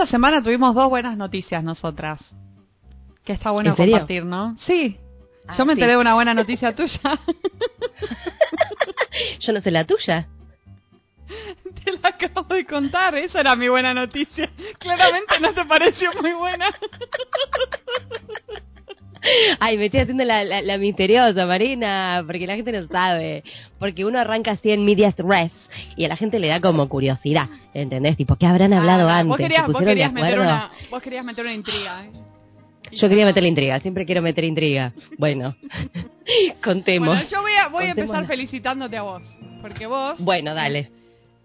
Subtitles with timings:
[0.00, 2.22] esta semana tuvimos dos buenas noticias nosotras.
[3.22, 4.56] Que está bueno compartir, ¿no?
[4.60, 4.96] Sí.
[5.46, 5.80] Ah, Yo me sí.
[5.80, 6.98] enteré de una buena noticia tuya.
[9.40, 10.26] Yo no sé la tuya.
[11.84, 13.14] Te la acabo de contar.
[13.16, 14.50] Esa era mi buena noticia.
[14.78, 16.70] Claramente no te pareció muy buena.
[19.60, 23.42] Ay, me estoy haciendo la, la, la misteriosa, Marina, porque la gente no sabe.
[23.78, 25.52] Porque uno arranca así en medias res
[25.96, 28.16] y a la gente le da como curiosidad, ¿entendés?
[28.16, 29.28] Tipo, ¿qué habrán hablado Ah, antes?
[29.28, 32.04] Vos querías, ¿Se vos querías meter una, vos querías meter una intriga.
[32.04, 32.10] ¿eh?
[32.92, 34.92] Yo quería meter la intriga, siempre quiero meter intriga.
[35.18, 35.54] Bueno,
[36.64, 37.08] contemos.
[37.14, 39.22] Bueno, yo voy a, voy a empezar felicitándote a vos.
[39.62, 40.90] Porque vos Bueno, dale.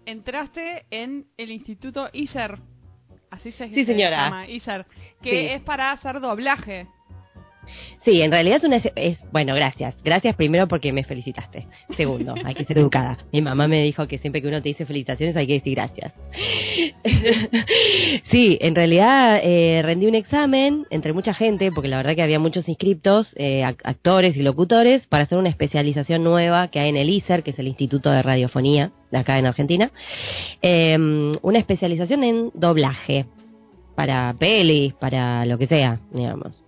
[0.06, 2.58] entraste en el Instituto ISER.
[3.30, 4.24] Así se, Sí, se señora.
[4.24, 4.86] llama, ISER.
[5.22, 5.46] Que Sí.
[5.54, 6.86] es para hacer doblaje.
[8.04, 8.76] Sí, en realidad es una...
[8.76, 9.96] Es, bueno, gracias.
[10.04, 11.66] Gracias primero porque me felicitaste.
[11.96, 13.18] Segundo, hay que ser educada.
[13.32, 16.12] Mi mamá me dijo que siempre que uno te dice felicitaciones hay que decir gracias.
[18.30, 22.38] sí, en realidad eh, rendí un examen entre mucha gente, porque la verdad que había
[22.38, 26.96] muchos inscriptos, eh, ac- actores y locutores, para hacer una especialización nueva que hay en
[26.96, 29.90] el ISER, que es el Instituto de Radiofonía, acá en Argentina.
[30.62, 30.96] Eh,
[31.42, 33.26] una especialización en doblaje,
[33.94, 36.62] para pelis, para lo que sea, digamos.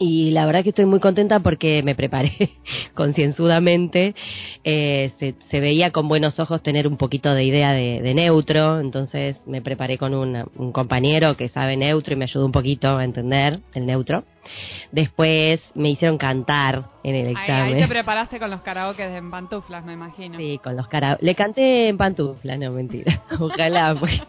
[0.00, 2.32] Y la verdad que estoy muy contenta porque me preparé
[2.94, 4.14] concienzudamente.
[4.62, 8.78] Eh, se, se veía con buenos ojos tener un poquito de idea de, de neutro,
[8.80, 12.96] entonces me preparé con una- un compañero que sabe neutro y me ayudó un poquito
[12.96, 14.24] a entender el neutro.
[14.92, 17.74] Después me hicieron cantar en el Ahí, examen.
[17.74, 20.38] ahí te preparaste con los karaoke en pantuflas, me imagino.
[20.38, 21.18] Sí, con los cara...
[21.20, 23.20] Le canté en pantufla, no, mentira.
[23.40, 24.20] Ojalá, pues.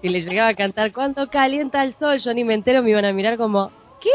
[0.00, 3.04] Si le llegaba a cantar, cuando calienta el sol, yo ni me entero, me iban
[3.04, 4.10] a mirar como, ¿qué?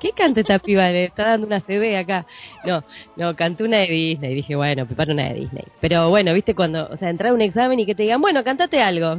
[0.00, 0.88] ¿Qué canta esta piba?
[0.90, 2.26] Le está dando una CD acá.
[2.64, 2.84] No,
[3.16, 4.34] no, canté una de Disney.
[4.34, 5.64] Dije, bueno, preparo una de Disney.
[5.80, 8.42] Pero bueno, viste, cuando, o sea, entrar a un examen y que te digan, bueno,
[8.44, 9.16] cantate algo.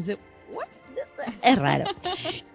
[1.41, 1.85] Es raro.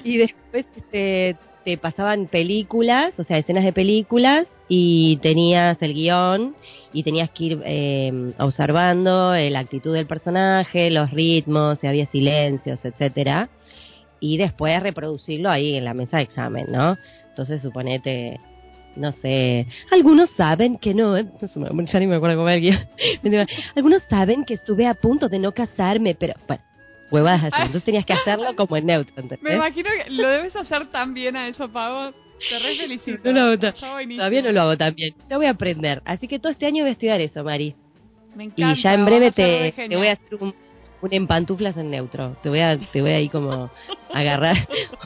[0.02, 6.54] Y después este, te pasaban películas, o sea, escenas de películas, y tenías el guion,
[6.92, 12.84] y tenías que ir eh, observando la actitud del personaje, los ritmos, si había silencios,
[12.84, 13.48] etcétera,
[14.20, 16.96] y después reproducirlo ahí en la mesa de examen, ¿no?
[17.34, 18.38] Entonces suponete,
[18.94, 21.26] no sé, algunos saben que no, eh,
[21.92, 22.86] ya ni me acuerdo cómo era
[23.74, 26.62] algunos saben que estuve a punto de no casarme, pero bueno,
[27.10, 29.42] huevadas así, entonces tenías que hacerlo como en neutro, ¿entendés?
[29.42, 32.12] Me imagino que lo debes hacer tan bien a eso, Pavo.
[32.48, 33.32] Te re felicito.
[33.32, 33.58] No.
[33.58, 35.14] Todavía no lo hago tan bien.
[35.28, 36.02] Ya voy a aprender.
[36.04, 37.74] Así que todo este año voy a estudiar eso, Mari.
[38.36, 40.54] Me Y encanta, ya en breve te, te voy a hacer un,
[41.00, 42.36] un en pantuflas en neutro.
[42.42, 43.70] Te voy a, te voy a ir como
[44.12, 44.56] agarrar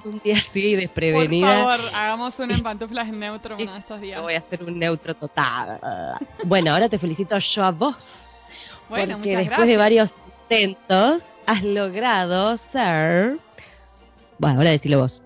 [0.05, 1.65] un día así Por desprevenida.
[1.65, 4.23] favor, hagamos un en pantuflas en neutro uno de estos días.
[4.23, 5.81] Voy a hacer un neutro total.
[6.45, 7.97] Bueno, ahora te felicito yo a vos.
[8.89, 9.69] Bueno, porque después gracias.
[9.69, 10.11] de varios
[10.43, 13.39] intentos has logrado ser...
[14.39, 15.21] Bueno, ahora decilo vos.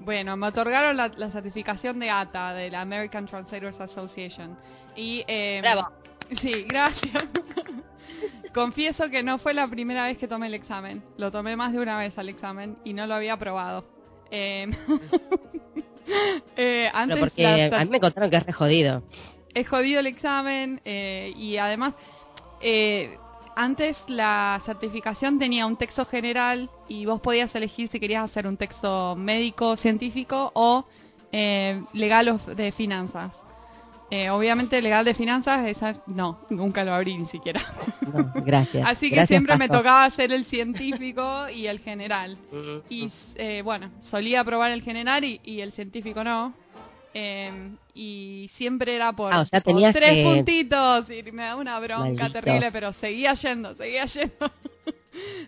[0.00, 4.56] Bueno, me otorgaron la, la certificación de ATA, de la American Translators Association.
[4.96, 5.88] Y, eh, Bravo.
[6.40, 7.24] Sí, gracias.
[8.54, 11.02] Confieso que no fue la primera vez que tomé el examen.
[11.16, 13.84] Lo tomé más de una vez al examen y no lo había aprobado.
[14.34, 14.66] Eh,
[16.56, 19.02] eh, antes Pero porque la- a mí me contaron que es re jodido.
[19.54, 21.94] he jodido el examen eh, y además
[22.60, 23.18] eh,
[23.54, 28.56] antes la certificación tenía un texto general y vos podías elegir si querías hacer un
[28.56, 30.84] texto médico, científico o
[31.30, 33.32] eh, legal o de finanzas.
[34.14, 37.62] Eh, obviamente legal de finanzas, esa no, nunca lo abrí ni siquiera.
[38.12, 38.84] No, gracias.
[38.86, 42.36] Así que Gracias, siempre me tocaba hacer el científico y el general.
[42.90, 46.52] Y eh, bueno, solía probar el general y, y el científico no.
[47.14, 51.44] Eh, y siempre era por, Ah, o sea, por tenías tres que- puntitos y me
[51.44, 52.32] da una bronca Malditos.
[52.32, 54.50] terrible, pero seguía yendo, seguía yendo.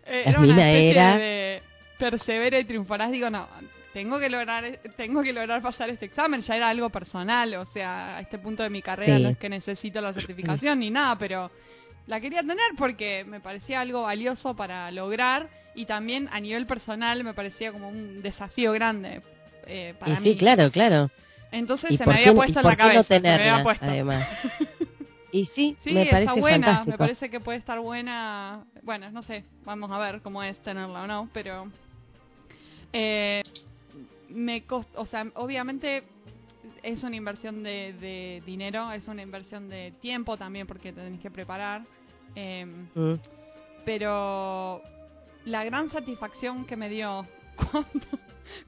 [0.07, 1.63] Eh, era una especie era- de
[1.99, 3.11] persevera y triunfarás.
[3.11, 3.47] Digo, no,
[3.95, 6.43] tengo que lograr tengo que lograr pasar este examen.
[6.43, 9.23] Ya era algo personal, o sea, a este punto de mi carrera Sí.
[9.23, 11.51] no es que necesito la certificación ni nada, pero
[12.07, 17.25] la quería tener porque me parecía algo valioso para lograr y también a nivel personal
[17.25, 19.23] me parecía como un desafío grande
[19.67, 20.33] eh, para Y mí.
[20.33, 21.11] sí, claro, claro.
[21.53, 23.03] Entonces ¿Y se me había puesto en la cabeza.
[23.05, 23.85] se me había tenerla, puesto.
[23.87, 24.27] además?
[25.33, 26.91] Y sí, Sí, me parece está buena, fantástico.
[26.93, 28.63] me parece que puede estar buena.
[28.83, 31.67] Bueno, no sé, vamos a ver cómo es tenerla o no, pero
[32.93, 33.43] eh,
[34.35, 36.03] me costó, o sea, obviamente
[36.83, 41.21] es una inversión de, de dinero, es una inversión de tiempo también porque te tenés
[41.21, 41.83] que preparar,
[42.35, 43.15] eh, Mm.
[43.85, 44.83] pero
[45.45, 47.27] la gran satisfacción que me dio
[47.71, 48.07] cuando,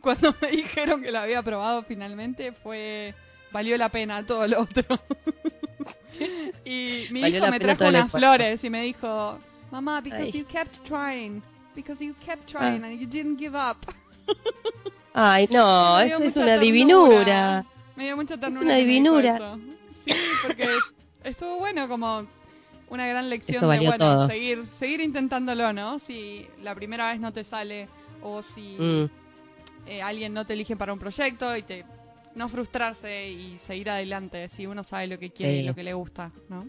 [0.01, 3.15] cuando me dijeron que lo había aprobado finalmente fue
[3.53, 4.85] valió la pena todo lo otro.
[6.65, 9.39] y mi Valió hijo la me trajo unas flores y me dijo,
[9.71, 10.33] mamá, because Ay.
[10.33, 11.43] you kept trying,
[11.75, 12.87] because you kept trying Ah.
[12.89, 13.79] and you didn't give up.
[15.19, 16.61] Ay, no, eso es una ternura.
[16.61, 17.65] divinura.
[17.97, 18.61] Me dio mucha ternura.
[18.67, 19.57] una me dijo divinura.
[20.05, 20.13] Sí,
[20.47, 20.67] porque
[21.25, 22.27] estuvo bueno como
[22.91, 24.27] una gran lección Eso de bueno, todo.
[24.29, 25.99] seguir seguir intentándolo, ¿no?
[26.01, 27.89] Si la primera vez no te sale
[28.23, 29.05] o si Mm,
[29.87, 31.85] eh, alguien no te elige para un proyecto y te
[32.35, 35.95] no frustrarse y seguir adelante si uno sabe lo que quiere y lo que le
[35.95, 36.63] gusta, ¿no?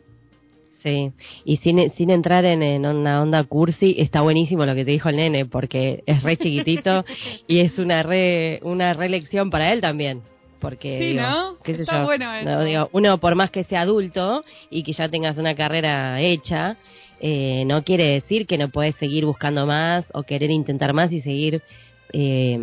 [0.83, 1.12] Sí,
[1.45, 5.09] y sin, sin entrar en, en una onda cursi, está buenísimo lo que te dijo
[5.09, 7.03] el nene, porque es re chiquitito
[7.47, 10.21] y es una re, una re lección para él también.
[10.59, 11.57] Porque, Sí, digo, ¿no?
[11.63, 12.50] qué sé Está yo, bueno eso.
[12.50, 16.77] no, digo, uno por más que sea adulto y que ya tengas una carrera hecha,
[17.19, 21.21] eh, no quiere decir que no puedes seguir buscando más o querer intentar más y
[21.21, 21.62] seguir
[22.12, 22.59] eh,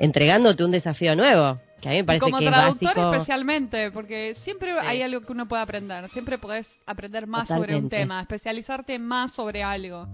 [0.00, 1.58] entregándote un desafío nuevo.
[1.82, 3.12] Que a mí me Y parece como que es traductor básico.
[3.12, 7.88] especialmente, porque siempre hay algo que uno puede aprender, siempre podés aprender más sobre un
[7.90, 10.06] tema, especializarte más sobre algo,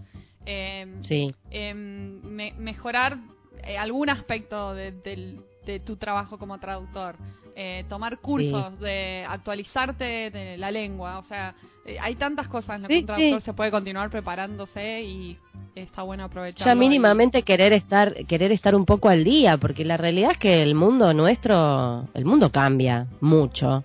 [0.46, 3.18] eh, Sí, em, me- mejorar
[3.64, 7.16] eh, algún aspecto de tu trabajo como traductor,
[7.60, 12.82] eh, tomar cursos, de actualizarte de la lengua, o sea, eh, hay tantas cosas en
[12.82, 13.44] las que Sí, un traductor sí.
[13.46, 15.36] se puede continuar preparándose y
[15.74, 16.66] está bueno aprovecharlo.
[16.72, 20.38] ya y- mínimamente querer estar querer estar un poco al día, porque la realidad es
[20.38, 23.82] que el mundo nuestro, el mundo cambia mucho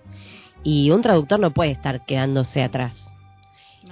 [0.62, 3.03] y un traductor no puede estar quedándose atrás.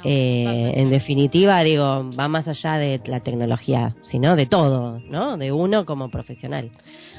[0.05, 5.37] Eh, en definitiva, digo, va más allá de la tecnología, sino de todo, ¿no?
[5.37, 6.71] De uno como profesional.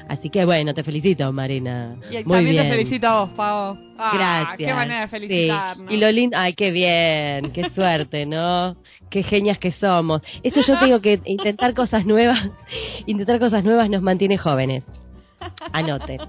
[0.08, 1.96] Así que bueno, te felicito, Marina.
[2.10, 2.64] Y Muy también bien.
[2.64, 3.78] te felicito a vos, Pavo.
[3.98, 4.68] Ah, Gracias.
[4.68, 5.10] Qué manera de Sí.
[5.10, 5.92] felicitarnos.
[5.92, 8.76] Y lo lindo, ay, qué bien, qué suerte, ¿no?
[9.08, 10.20] Qué genias que somos.
[10.42, 12.50] Esto yo te digo que intentar cosas nuevas,
[13.06, 14.82] intentar cosas nuevas nos mantiene jóvenes.
[15.72, 16.18] Anote.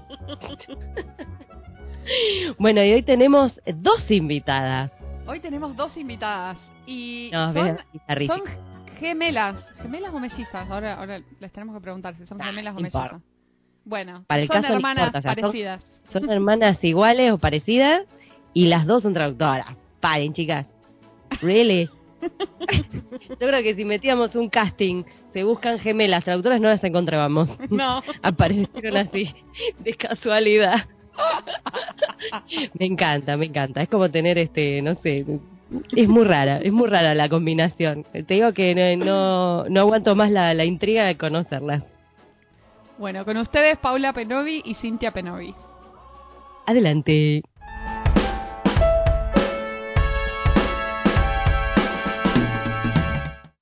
[2.58, 4.92] Bueno, y hoy tenemos dos invitadas.
[5.26, 6.56] Hoy tenemos dos invitadas
[6.86, 7.76] y No, son,
[8.26, 8.42] son
[8.98, 9.64] gemelas.
[9.82, 10.70] ¿Gemelas o mellizas?
[10.70, 13.12] Ahora, ahora les tenemos que preguntar si son Ah, gemelas o no importa.
[13.14, 13.30] mellizas.
[13.84, 15.84] Bueno, Para el son caso hermanas importa, o sea, son- parecidas.
[16.12, 18.02] Son hermanas iguales o parecidas
[18.54, 19.66] y las dos son traductoras.
[20.00, 20.66] Paren, chicas.
[21.42, 21.88] Really?
[23.28, 27.50] Yo creo que si metíamos un casting, se buscan gemelas, traductoras no las encontrábamos.
[27.70, 28.02] No.
[28.22, 29.34] Aparecieron así,
[29.80, 30.86] de casualidad.
[32.78, 33.82] Me encanta, me encanta.
[33.82, 35.24] Es como tener este, no sé,
[35.96, 38.04] es muy rara, es muy rara la combinación.
[38.12, 41.84] Te digo que no, no, no aguanto más la, la intriga de conocerlas.
[42.98, 45.54] Bueno, con ustedes Paula Penovi y Cintia Penovi.
[46.66, 47.42] Adelante.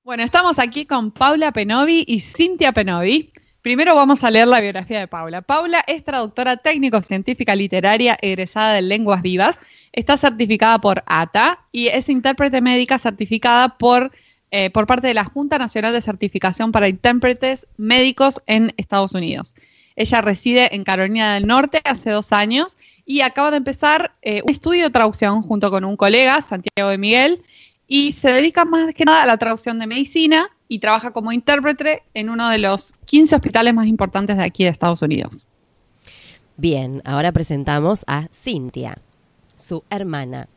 [0.04, 3.32] Bueno, estamos aquí con Paula Penovi y Cintia Penovi.
[3.64, 5.40] Primero vamos a leer la biografía de Paula.
[5.40, 9.58] Paula es traductora técnico-científica literaria egresada de Lenguas Vivas,
[9.90, 14.12] está certificada por ATA y es intérprete médica certificada por,
[14.50, 19.55] eh, por parte de la Junta Nacional de Certificación para Intérpretes Médicos en Estados Unidos.
[19.96, 22.76] Ella reside en Carolina del Norte hace dos años
[23.06, 26.99] y acaba de empezar eh, un estudio de traducción junto con un colega, Santiago de
[26.99, 27.43] Miguel,
[27.87, 32.02] y se dedica más que nada a la traducción de medicina y trabaja como intérprete
[32.14, 35.46] en uno de los 15 hospitales más importantes de aquí de Estados Unidos.
[36.56, 38.99] Bien, ahora presentamos a Cintia,
[39.56, 40.49] su hermana.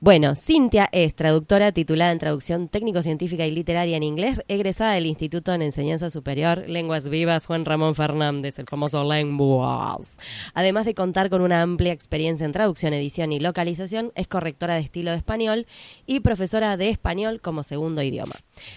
[0.00, 5.52] Bueno, Cintia es traductora titulada en traducción técnico-científica y literaria en inglés, egresada del Instituto
[5.52, 10.16] en Enseñanza Superior Lenguas Vivas Juan Ramón Fernández, el famoso Lenguas.
[10.54, 14.82] Además de contar con una amplia experiencia en traducción, edición y localización, es correctora de
[14.82, 15.66] estilo de español
[16.06, 18.36] y profesora de español como segundo idioma.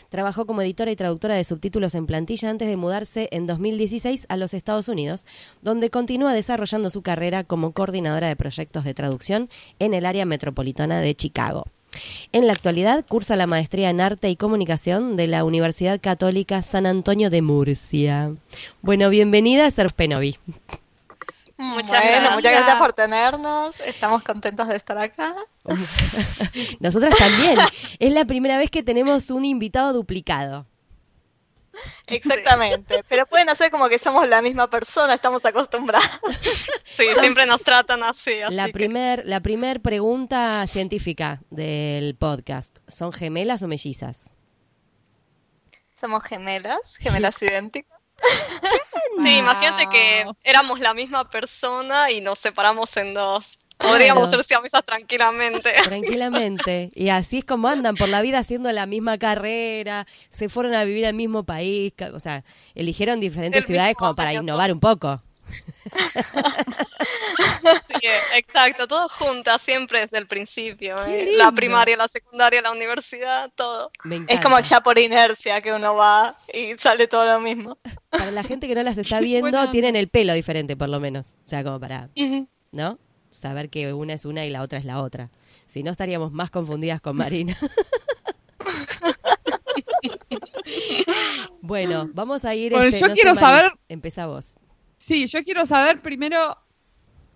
[0.10, 4.38] Trabajó como editora y traductora de subtítulos en plantilla antes de mudarse en 2016 a
[4.38, 5.28] los Estados Unidos,
[5.62, 11.00] donde continúa desarrollando su carrera como coordinadora de proyectos de traducción en el área metropolitana
[11.00, 11.66] de Chicago.
[12.32, 16.86] En la actualidad cursa la maestría en arte y comunicación de la Universidad Católica San
[16.86, 18.34] Antonio de Murcia.
[18.82, 20.38] Bueno, bienvenida a Ser Penovi.
[21.58, 22.36] Muchas bueno, gracias.
[22.36, 23.80] muchas gracias por tenernos.
[23.82, 25.32] Estamos contentos de estar acá.
[26.80, 27.58] Nosotras también.
[28.00, 30.66] Es la primera vez que tenemos un invitado duplicado.
[32.08, 33.04] Exactamente.
[33.08, 36.10] Pero pueden hacer como que somos la misma persona, estamos acostumbrados.
[36.94, 38.42] Sí, siempre nos tratan así.
[38.42, 42.80] así La que- primer, la primer pregunta científica del podcast.
[42.88, 44.34] ¿Son gemelas o mellizas?
[46.00, 47.98] Somos gemelas, gemelas idénticas.
[49.24, 53.58] Sí, imagínate que éramos la misma persona y nos separamos en dos.
[53.82, 54.38] Podríamos Claro.
[54.44, 55.72] ser siamesas tranquilamente.
[55.86, 56.90] Tranquilamente.
[56.94, 60.84] Y así es como andan por la vida haciendo la misma carrera, se fueron a
[60.84, 62.44] vivir al mismo país, o sea,
[62.76, 65.22] eligieron diferentes El ciudades como para innovar un poco.
[68.02, 71.04] Sí, exacto, todo juntas, siempre desde el principio.
[71.06, 71.34] Eh.
[71.38, 73.92] La primaria, la secundaria, la universidad, todo.
[74.28, 77.78] Es como ya por inercia que uno va y sale todo lo mismo.
[78.10, 81.36] Para la gente que no las está viendo, tienen el pelo diferente por lo menos.
[81.46, 82.10] O sea, como para,
[82.72, 82.98] ¿no?
[83.32, 85.30] Saber que una es una y la otra es la otra.
[85.66, 87.58] Si no, estaríamos más confundidas con Marina.
[91.62, 92.72] bueno, vamos a ir...
[92.74, 94.56] Bueno, este, yo no quiero saber- Empezá vos.
[94.98, 96.58] Sí, yo quiero saber primero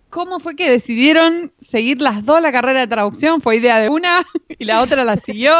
[0.08, 3.40] cómo fue que decidieron seguir las dos la carrera de traducción.
[3.40, 5.54] ¿Fue idea de una y la otra la siguió?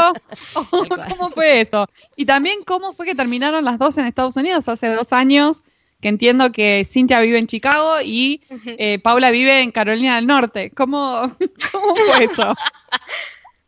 [0.55, 1.07] ¿O cual.
[1.09, 1.87] ¿Cómo fue eso?
[2.15, 5.63] Y también cómo fue que terminaron las dos en Estados Unidos hace dos años,
[6.07, 8.41] que entiendo que Cintia vive en Chicago y
[8.79, 10.71] eh, Paula vive en Carolina del Norte.
[10.71, 11.37] ¿Cómo,
[11.73, 12.55] cómo fue eso?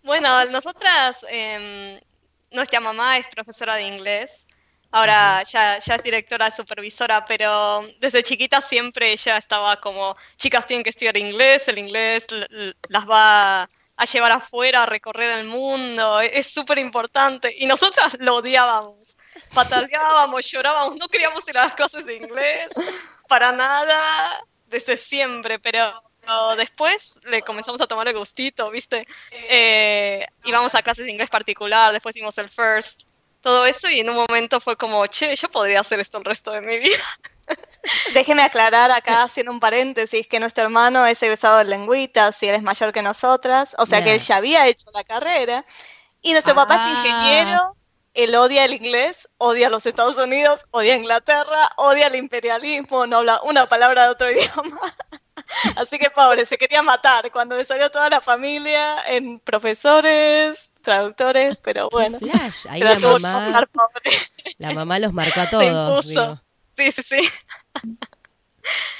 [0.04, 2.00] Bueno, nosotras, em,
[2.52, 4.46] nuestra mamá es profesora de inglés.
[4.92, 10.84] Ahora ya, ya es directora supervisora, pero desde chiquita siempre ella estaba como, chicas tienen
[10.84, 12.26] que estudiar inglés, el inglés
[12.88, 17.52] las va a llevar afuera, a recorrer el mundo, e- es súper importante.
[17.58, 19.07] Y nosotras lo odiábamos,
[19.54, 22.68] pataleábamos, llorábamos, no queríamos ir a las clases de inglés,
[23.28, 23.98] para nada,
[24.66, 26.02] desde siempre, pero
[26.56, 29.06] después le comenzamos a tomar el gustito, ¿viste?
[29.32, 33.04] Eh, íbamos a clases de inglés particular, después hicimos el first,
[33.40, 36.50] todo eso, y en un momento fue como, che, yo podría hacer esto el resto
[36.50, 36.98] de mi vida.
[38.12, 42.56] Déjeme aclarar acá, haciendo un paréntesis, que nuestro hermano es egresado de lengüitas y él
[42.56, 44.14] es mayor que nosotras, o sea que Ya.
[44.14, 45.64] él ya había hecho la carrera.
[46.20, 46.92] Y nuestro papá Ah.
[46.92, 47.76] es ingeniero,
[48.24, 53.40] él odia el inglés, odia los Estados Unidos, odia Inglaterra, odia el imperialismo, no habla
[53.42, 54.80] una palabra de otro idioma.
[55.76, 61.56] Así que pobre, se quería matar cuando le salió toda la familia en profesores, traductores,
[61.62, 62.18] pero bueno.
[62.18, 62.66] Flash.
[62.68, 64.10] Ahí Pero la mamá, pasar, pobre.
[64.58, 66.08] la mamá los marcó a todos.
[66.08, 66.40] digo.
[66.76, 67.28] Sí, sí, sí.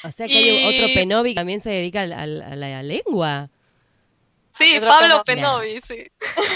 [0.05, 3.51] O sea que hay otro Penovi que también se dedica al- al- a la lengua.
[4.57, 5.81] Sí, Pablo Penovi.
[5.87, 6.07] Sí.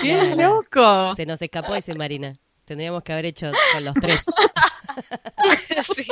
[0.02, 1.14] ¡Qué loco!
[1.14, 2.38] Se nos escapó ese Marina.
[2.64, 4.24] Tendríamos que haber hecho con los tres.
[5.96, 6.06] sí.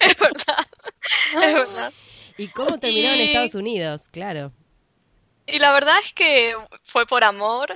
[0.00, 0.66] Es verdad.
[1.42, 1.92] Es verdad.
[2.38, 4.08] ¿Y cómo terminaron en Estados Unidos?
[4.10, 4.52] Claro.
[5.46, 7.74] Y la verdad es que fue por amor.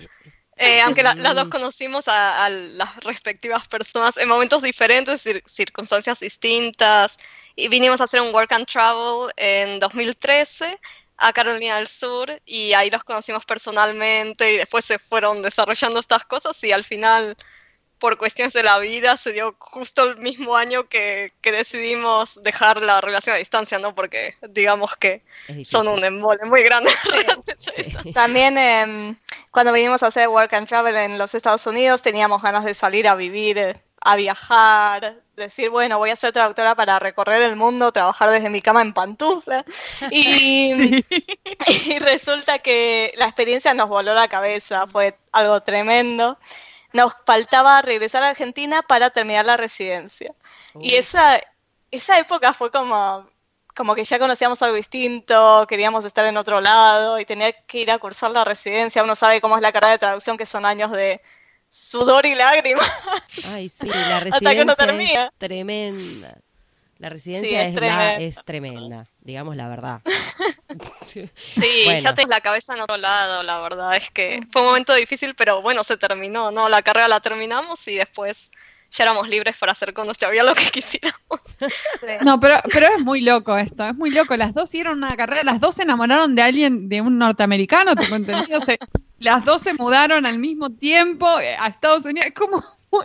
[0.57, 1.37] Eh, aunque la- las Mm.
[1.37, 7.17] dos conocimos a, a las respectivas personas en momentos diferentes, cir- circunstancias distintas,
[7.57, 10.79] y vinimos a hacer un work and travel en 2013
[11.19, 16.25] a Carolina del Sur, y ahí los conocimos personalmente, y después se fueron desarrollando estas
[16.25, 17.37] cosas, y al final,
[17.99, 22.83] por cuestiones de la vida, se dio justo el mismo año que, que decidimos dejar
[22.83, 23.95] la relación a distancia, ¿no?
[23.95, 25.23] Porque digamos que
[25.65, 26.91] son un embole muy grande.
[27.59, 28.13] Sí.
[28.15, 29.17] También em,
[29.51, 33.09] cuando vinimos a hacer Work and Travel en los Estados Unidos teníamos ganas de salir
[33.09, 37.93] a vivir, eh, a viajar, decir, bueno, voy a ser traductora para recorrer el mundo,
[37.93, 39.65] trabajar desde mi cama en pantufla.
[40.11, 41.05] Y,
[41.87, 46.39] y resulta que la experiencia nos voló la cabeza, fue algo tremendo.
[46.97, 50.35] Nos faltaba regresar a Argentina para terminar la residencia.
[50.81, 51.41] Y esa,
[51.91, 53.29] esa época fue como,
[53.75, 57.91] como que ya conocíamos algo distinto, queríamos estar en otro lado y tenía que ir
[57.91, 59.05] a cursar la residencia.
[59.05, 61.21] Uno sabe cómo es la carrera de traducción, que son años de
[61.69, 62.91] sudor y lágrimas.
[63.53, 65.25] Ay, sí, la Hasta que uno residencia termina.
[65.25, 66.39] es tremenda.
[66.99, 68.17] La residencia Sí, es es, la- tremenda.
[68.21, 70.01] es tremenda, digamos la verdad.
[71.07, 71.31] Sí,
[71.85, 72.01] Bueno.
[72.01, 75.35] ya tenés la cabeza en otro lado, la verdad es que fue un momento difícil,
[75.35, 76.69] pero bueno, se terminó, ¿no?
[76.69, 78.51] La carrera la terminamos y después
[78.91, 81.41] ya éramos libres para hacer con nuestra vida lo que quisiéramos.
[82.25, 84.37] No, pero, pero es muy loco esto, es muy loco.
[84.37, 88.17] Las dos hicieron una carrera, las dos se enamoraron de alguien, de un norteamericano, tengo
[88.17, 88.61] entendido.
[88.61, 88.79] Se-
[89.19, 92.27] las dos se mudaron al mismo tiempo eh, a Estados Unidos.
[92.27, 92.63] Es como,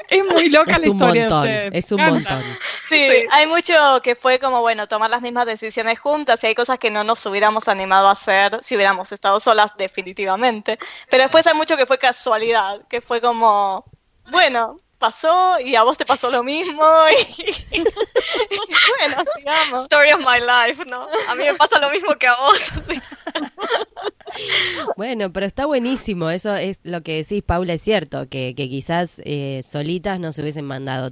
[0.10, 1.22] es muy loca Es la un historia.
[1.30, 2.42] montón, es un montón.
[2.90, 3.74] Sí, hay mucho
[4.04, 7.26] que fue como, bueno, tomar las mismas decisiones juntas y hay cosas que no nos
[7.26, 10.78] hubiéramos animado a hacer si hubiéramos estado solas definitivamente.
[11.10, 13.86] Pero después hay mucho que fue casualidad, que fue como,
[14.30, 17.84] bueno, pasó y a vos te pasó lo mismo y, y
[19.00, 19.82] bueno, sigamos.
[19.82, 21.10] Story of my life, ¿no?
[21.30, 22.58] A mí me pasa lo mismo que a vos.
[24.96, 29.22] Bueno, pero está buenísimo, eso es lo que decís, Paula, es cierto, que, que quizás
[29.26, 31.12] eh, solitas no se hubiesen mandado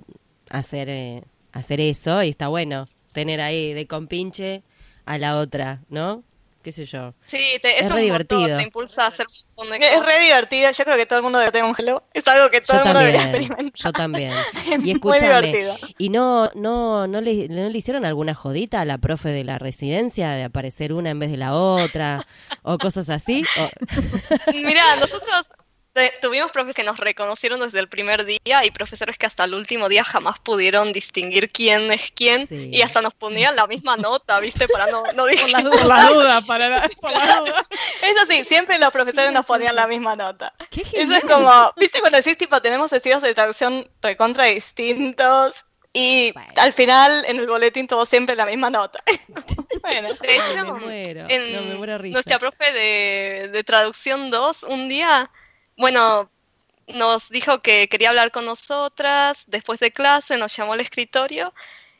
[0.50, 4.64] hacer, eh, hacer eso y está bueno tener ahí de compinche
[5.06, 6.24] a la otra, ¿no?
[6.62, 7.14] ¿Qué sé yo?
[7.26, 8.42] Sí, te, Es es, re divertido.
[8.42, 9.34] motor, te impulsa a hacer un
[9.68, 12.04] montón de Es re divertido, yo creo que todo el mundo debe tener un hello,
[12.14, 13.74] es algo que todo Yo el mundo también, experimentar.
[13.74, 14.32] yo también.
[14.84, 15.68] Y escúchame.
[15.98, 19.58] ¿y no, no, no, le, no le hicieron alguna jodita a la profe de la
[19.58, 22.26] residencia de aparecer una en vez de la otra
[22.64, 23.44] o cosas así?
[23.58, 23.70] O-
[24.54, 25.50] Mira, nosotros
[26.00, 29.54] te- tuvimos profes que nos reconocieron desde el primer día y profesores que hasta el
[29.54, 32.70] último día jamás pudieron distinguir quién es quién Sí.
[32.74, 34.68] y hasta nos ponían la misma nota, ¿viste?
[34.68, 37.66] Para no, no dije- Por la duda, para la, por la duda.
[38.02, 40.54] Eso sí, siempre los profesores nos ponían la misma nota.
[40.72, 45.66] Qué Eso es como, ¿viste cuando decís tipo tenemos estilos de traducción recontra distintos?
[45.92, 46.54] Y Bueno.
[46.58, 49.00] al final en el boletín todo siempre la misma nota.
[49.82, 52.14] bueno, De hecho, me muero, en no me muero risa.
[52.14, 55.30] nuestra profe de, de traducción 2, un día,
[55.80, 56.32] bueno,
[56.88, 61.54] nos dijo que quería hablar con nosotras, después de clase nos llamó al escritorio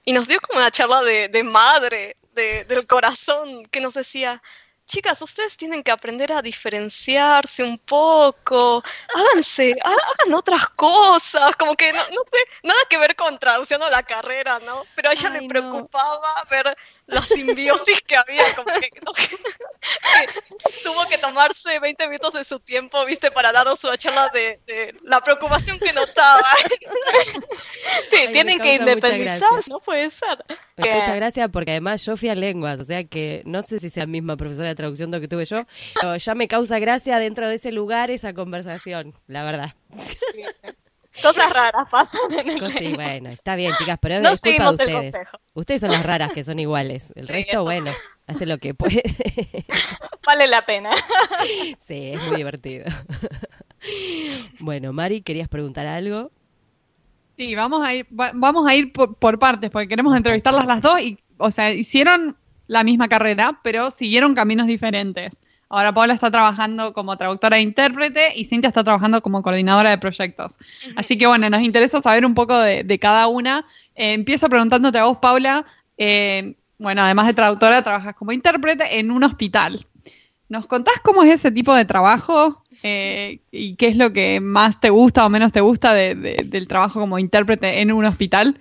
[0.06, 4.42] y nos dio como una charla de, madre, de- del corazón, que nos decía,
[4.90, 8.84] chicas, ustedes tienen que aprender a diferenciarse un poco,
[9.16, 13.82] háganse, ha- hagan otras cosas, como que no, no sé, nada que ver con traducción
[13.84, 14.84] o la carrera, ¿no?
[14.96, 15.48] Pero a ella Ay, le no.
[15.48, 19.28] preocupaba ver la simbiosis que había, como que, no, que
[20.84, 24.96] tuvo que tomarse 20 minutos de su tiempo, viste, para darnos una charla de, de
[25.04, 26.44] la preocupación que notaba.
[28.10, 30.38] sí, Ay, tienen que independizarse, no puede ser.
[30.78, 33.62] Me Que- da mucha gracia porque además yo fui a lenguas, o sea que no
[33.62, 35.58] sé si sea la misma profesora de traducción que tuve yo,
[36.02, 39.74] pero ya me causa gracia dentro de ese lugar esa conversación, la verdad.
[41.22, 44.70] Cosas raras pasan en el Sí, bueno, está bien, chicas, pero No es culpa de
[44.72, 45.16] ustedes.
[45.54, 47.12] Ustedes son las raras que son iguales.
[47.16, 47.64] El Sí, resto, eso.
[47.64, 47.92] bueno,
[48.28, 49.04] hace lo que puede.
[50.26, 50.92] Vale la pena.
[51.78, 52.86] sí, es muy divertido.
[54.60, 56.32] bueno, Mari, ¿querías preguntar algo?
[57.40, 60.82] Sí, vamos a ir, va- vamos a ir por, por partes, porque queremos entrevistarlas las
[60.82, 62.36] dos y, o sea, hicieron
[62.68, 65.40] la misma carrera, pero siguieron caminos diferentes.
[65.70, 69.98] Ahora Paula está trabajando como traductora e intérprete y Cintia está trabajando como coordinadora de
[70.00, 70.58] proyectos.
[70.98, 73.66] Así que bueno, nos interesa saber un poco de, de cada una.
[73.96, 75.66] Eh, empiezo preguntándote a vos, Paula.
[75.98, 79.86] eh, bueno, además de traductora, trabajas como intérprete en un hospital.
[80.50, 84.80] ¿Nos contás cómo es ese tipo de trabajo eh, y qué es lo que más
[84.80, 88.60] te gusta o menos te gusta de- de- del trabajo como intérprete en un hospital?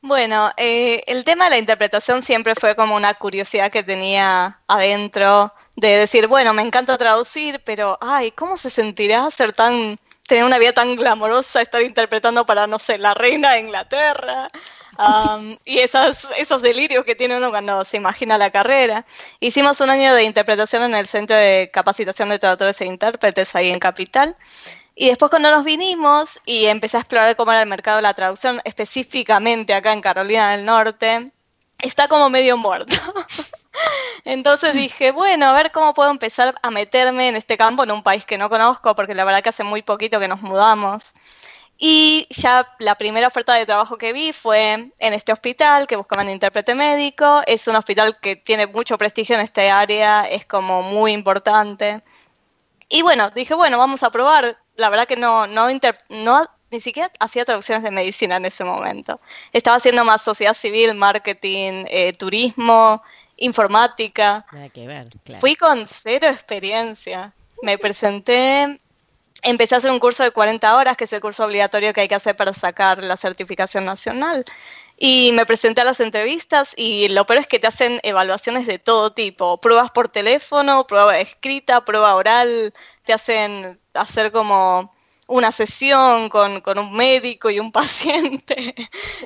[0.00, 5.52] Bueno, eh, el tema de la interpretación siempre fue como una curiosidad que tenía adentro
[5.76, 10.58] de decir, bueno, me encanta traducir, pero, ay, ¿cómo se sentirá ser tan, tener una
[10.58, 14.48] vida tan glamorosa, estar interpretando para, no sé, la reina de Inglaterra?
[14.98, 19.06] Am, y esas, esos delirios que tiene uno cuando se imagina la carrera.
[19.38, 23.70] Hicimos un año de interpretación en el Centro de Capacitación de Traductores e Intérpretes ahí
[23.70, 24.36] en Capital.
[24.96, 28.14] Y después cuando nos vinimos y empecé a explorar cómo era el mercado de la
[28.14, 31.30] traducción, específicamente acá en Carolina del Norte,
[31.78, 32.96] está como medio muerto.
[34.24, 38.02] Entonces dije, bueno, a ver cómo puedo empezar a meterme en este campo en un
[38.02, 41.12] país que no conozco, porque la verdad que hace muy poquito que nos mudamos.
[41.80, 46.28] Y ya la primera oferta de trabajo que vi fue en este hospital que buscaban
[46.28, 47.40] intérprete médico.
[47.46, 52.02] Es un hospital que tiene mucho prestigio en este área, es como muy importante.
[52.88, 54.58] Y bueno, dije, bueno, vamos a probar.
[54.74, 55.68] La verdad que no, no,
[56.08, 59.20] no ni siquiera hacía traducciones de medicina en ese momento.
[59.52, 63.02] Estaba haciendo más sociedad civil, marketing, eh, turismo,
[63.36, 64.44] informática.
[64.52, 65.40] Nada que ver, claro.
[65.40, 67.32] Fui con cero experiencia.
[67.62, 68.80] Me presenté,
[69.42, 72.08] empecé a hacer un curso de 40 horas, que es el curso obligatorio que hay
[72.08, 74.44] que hacer para sacar la certificación nacional.
[74.96, 78.78] Y me presenté a las entrevistas y lo peor es que te hacen evaluaciones de
[78.78, 82.74] todo tipo, pruebas por teléfono, prueba escrita, prueba oral,
[83.04, 84.92] te hacen hacer como
[85.28, 88.74] una sesión con, con un médico y un paciente,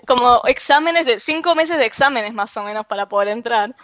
[0.07, 3.75] como exámenes de cinco meses de exámenes más o menos para poder entrar.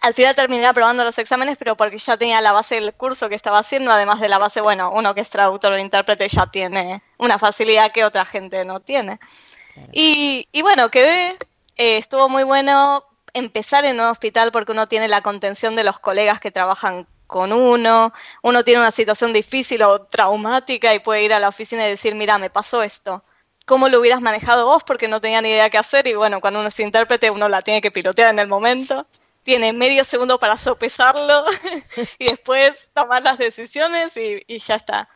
[0.00, 3.34] Al final terminé aprobando los exámenes, pero porque ya tenía la base del curso que
[3.34, 7.02] estaba haciendo, además de la base, bueno, uno que es traductor o intérprete ya tiene
[7.18, 9.18] una facilidad que otra gente no tiene.
[9.92, 11.36] Y, y bueno, quedé,
[11.76, 15.98] eh, estuvo muy bueno empezar en un hospital porque uno tiene la contención de los
[15.98, 21.34] colegas que trabajan con uno, uno tiene una situación difícil o traumática y puede ir
[21.34, 23.22] a la oficina y decir, mira, me pasó esto.
[23.66, 24.82] ¿Cómo lo hubieras manejado vos?
[24.82, 27.60] Porque no tenía ni idea qué hacer y bueno, cuando uno es intérprete uno la
[27.60, 29.06] tiene que pilotear en el momento.
[29.48, 31.42] Tiene medio segundo para sopesarlo
[32.18, 35.08] y después tomar las decisiones y, ya está.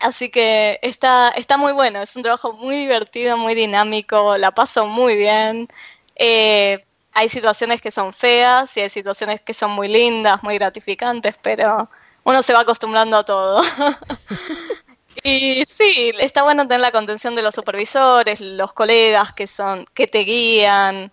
[0.00, 4.88] Así que está, está muy bueno, es un trabajo muy divertido, muy dinámico, la paso
[4.88, 5.68] muy bien.
[6.16, 11.36] Eh, hay situaciones que son feas y hay situaciones que son muy lindas, muy gratificantes,
[11.40, 11.88] pero
[12.24, 13.62] uno se va acostumbrando a todo.
[15.22, 20.08] y sí, está bueno tener la contención de los supervisores, los colegas que son, que
[20.08, 21.12] te guían.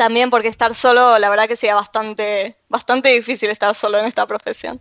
[0.00, 4.26] También porque estar solo, la verdad que sería bastante, bastante difícil estar solo en esta
[4.26, 4.80] profesión.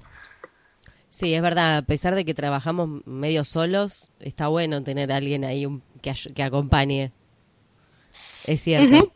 [1.10, 5.44] Sí, es verdad, a pesar de que trabajamos medio solos, está bueno tener a alguien
[5.44, 7.12] ahí un- que, que acompañe.
[8.48, 9.12] Es cierto.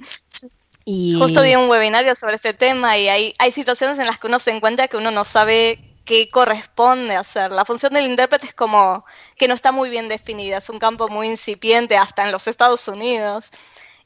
[0.85, 4.27] Y Justo di un webinario sobre este tema y hay, hay situaciones en las que
[4.27, 7.53] uno se encuentra que uno no sabe qué corresponde hacer.
[7.53, 9.05] La función del intérprete es como
[9.37, 12.85] que no está muy bien definida, es un campo muy incipiente hasta en los Estados
[12.89, 13.45] Unidos.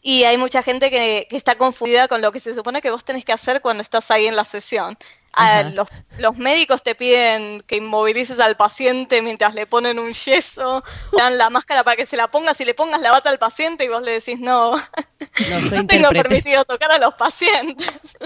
[0.07, 3.03] Y hay mucha gente que, que está confundida con lo que se supone que vos
[3.03, 4.97] tenés que hacer cuando estás ahí en la sesión.
[5.33, 10.81] Ah, los, los, médicos te piden que inmovilices al paciente mientras le ponen un yeso,
[11.11, 13.37] te dan la máscara para que se la pongas y le pongas la bata al
[13.37, 14.77] paciente y vos le decís no,
[15.73, 18.17] no, tengo permitido tocar a los pacientes.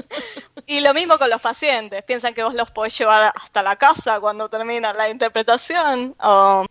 [0.67, 4.20] y lo mismo con los pacientes, piensan que vos los podés llevar hasta la casa
[4.20, 6.63] cuando termina la interpretación o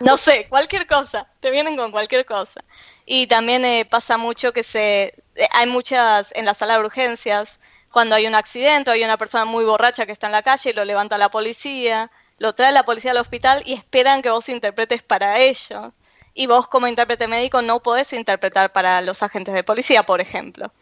[0.00, 2.64] no sé, cualquier cosa, te vienen con cualquier cosa.
[3.06, 7.60] Y también eh, pasa mucho que se eh, hay muchas en la sala de urgencias
[7.92, 10.84] cuando hay un accidente hay una persona muy borracha que está en la calle, lo
[10.84, 15.38] levanta la policía, lo trae la policía al hospital y esperan que vos interpretes para
[15.40, 15.92] ellos
[16.34, 20.72] y vos como intérprete médico no podés interpretar para los agentes de policía, por ejemplo.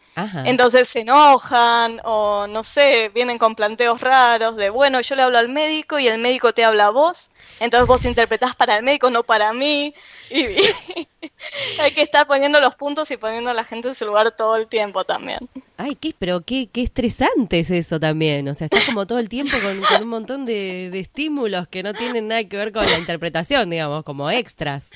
[0.45, 5.37] Entonces se enojan o no sé, vienen con planteos raros de, bueno, yo le hablo
[5.37, 9.09] al médico y el médico te habla a vos, entonces vos interpretás para el médico,
[9.09, 9.93] no para mí.
[10.31, 10.45] Y,
[11.79, 14.55] hay que estar poniendo los puntos y poniendo a la gente en su lugar todo
[14.57, 15.39] el tiempo también.
[15.75, 18.47] Ay, qué, pero qué, qué estresante es eso también.
[18.47, 21.93] O sea, estás como todo el tiempo con, un montón de, de estímulos que no
[21.93, 24.91] tienen nada que ver con la interpretación, digamos, como extras.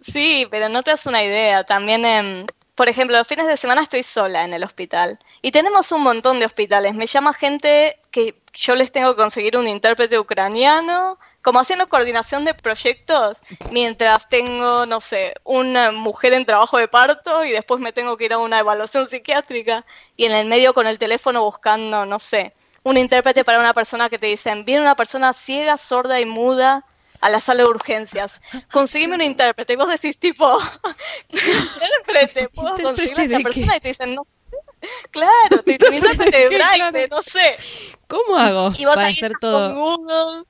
[0.00, 1.64] Sí, pero no te das una idea.
[1.64, 5.18] También, en, por ejemplo, los fines de semana estoy sola en el hospital.
[5.42, 6.94] Y tenemos un montón de hospitales.
[6.94, 12.44] Me llama gente que yo les tengo que conseguir un intérprete ucraniano, como haciendo coordinación
[12.44, 13.38] de proyectos,
[13.70, 18.26] mientras tengo, no sé, una mujer en trabajo de parto y después me tengo que
[18.26, 19.84] ir a una evaluación psiquiátrica
[20.16, 24.08] y en el medio con el teléfono buscando, no sé, un intérprete para una persona
[24.08, 26.84] que te dicen, viene una persona ciega, sorda y muda
[27.20, 28.40] a la sala de urgencias.
[28.70, 29.72] Conseguime un intérprete.
[29.72, 30.58] Y vos decís, tipo,
[31.28, 33.76] intérprete, ¿puedo conseguir a esta persona?
[33.76, 34.38] Y te dicen, no sé.
[35.10, 37.56] Claro, te dicen intérprete de braille, no sé.
[38.06, 39.74] ¿Cómo hago y vos para hacer todo?
[39.74, 40.44] Con Google.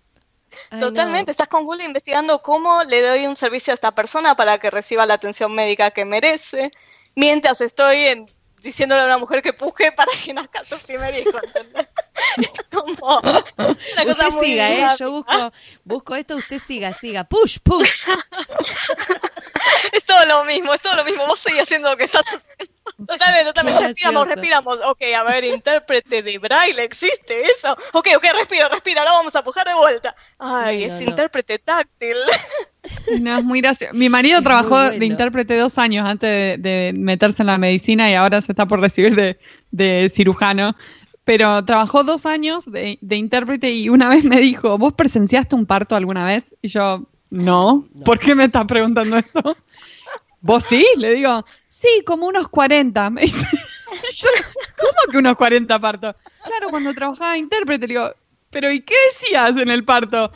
[0.81, 4.70] Totalmente, estás con Google investigando cómo le doy un servicio a esta persona para que
[4.70, 6.70] reciba la atención médica que merece,
[7.14, 11.38] mientras estoy en, diciéndole a una mujer que puje para que nazca su primer hijo,
[11.42, 11.88] ¿entendés?
[12.70, 13.20] como
[14.11, 14.96] usted siga, ¿eh?
[14.98, 15.52] Yo busco,
[15.85, 17.24] busco esto, usted siga, siga.
[17.24, 18.04] Push, push.
[19.92, 21.26] es todo lo mismo, es todo lo mismo.
[21.26, 22.74] Vos seguís haciendo lo que estás haciendo.
[23.07, 23.87] Totalmente, totalmente.
[23.88, 24.78] Respiramos, respiramos.
[24.87, 27.76] Ok, a ver, intérprete de braille, ¿existe eso?
[27.92, 29.02] Ok, ok, respira, respira.
[29.02, 30.16] Ahora vamos a pujar de vuelta.
[30.38, 32.16] Ay, es intérprete táctil.
[33.20, 33.94] No, es muy gracioso.
[33.94, 38.40] Mi marido trabajó de intérprete dos años antes de, meterse en la medicina y ahora
[38.40, 39.38] se está por recibir de,
[39.70, 40.74] de cirujano
[41.28, 45.94] pero trabajó dos años de, intérprete y una vez me dijo, ¿vos presenciaste un parto
[45.94, 46.46] alguna vez?
[46.62, 49.54] Y yo, no, ¿por qué me estás preguntando esto?
[50.40, 50.86] ¿Vos sí?
[50.96, 53.10] Le digo, sí, como unos 40.
[53.10, 53.46] Me dice,
[54.80, 56.16] ¿cómo que unos 40 partos?
[56.46, 58.10] Claro, cuando trabajaba de intérprete, le digo,
[58.48, 60.30] ¿pero y qué decías en el parto?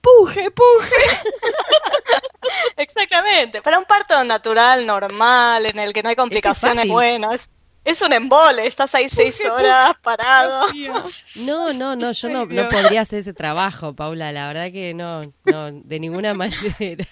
[0.00, 0.94] Puje, puje.
[2.76, 7.50] Exactamente, para un parto natural, normal, en el que no hay complicaciones buenas.
[7.86, 10.66] Es un embole, estás ahí seis horas parado.
[11.36, 15.22] No, no, no, yo no, no, podría hacer ese trabajo, Paula, la verdad que no,
[15.44, 17.06] no, de ninguna manera.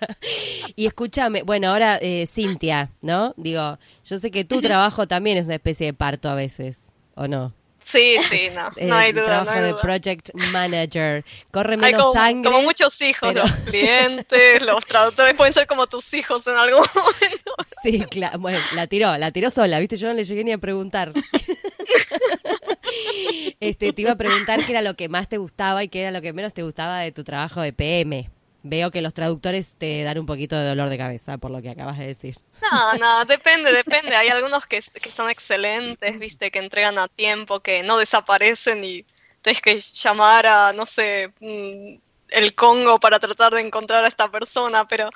[0.75, 3.35] Y escúchame, bueno, ahora eh, Cintia, ¿no?
[3.37, 6.81] Digo, yo sé que tu trabajo también es una especie de parto a veces,
[7.15, 7.53] ¿o no?
[7.85, 9.44] Sí, sí, no, no hay duda.
[9.44, 11.23] Trabajo de project manager.
[11.51, 12.51] Corre menos como, sangre.
[12.51, 17.55] Como muchos hijos, los clientes, los traductores pueden ser como tus hijos en algún momento.
[17.83, 18.38] Sí, claro.
[18.38, 19.99] Bueno, la tiró, la tiró sola, ¿viste?
[19.99, 21.12] Yo no le llegué ni a preguntar.
[23.61, 26.11] este, te iba a preguntar qué era lo que más te gustaba y qué era
[26.11, 28.31] lo que menos te gustaba de tu trabajo de PM.
[28.66, 31.68] Veo que los traductores te dan un poquito de dolor de cabeza por lo que
[31.68, 32.38] acabas de decir.
[32.62, 34.16] No, no, depende, depende.
[34.16, 34.81] Hay algunos que,
[35.12, 39.05] son excelentes, viste, que entregan a tiempo, que no desaparecen y
[39.42, 41.98] tienes que llamar a, no sé, mm,
[42.31, 45.11] el Congo para tratar de encontrar a esta persona, pero...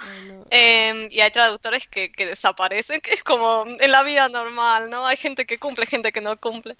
[0.50, 5.06] Em, y hay traductores que, que desaparecen, que es como en la vida normal, ¿no?
[5.06, 6.76] Hay gente que cumple, gente que no cumple.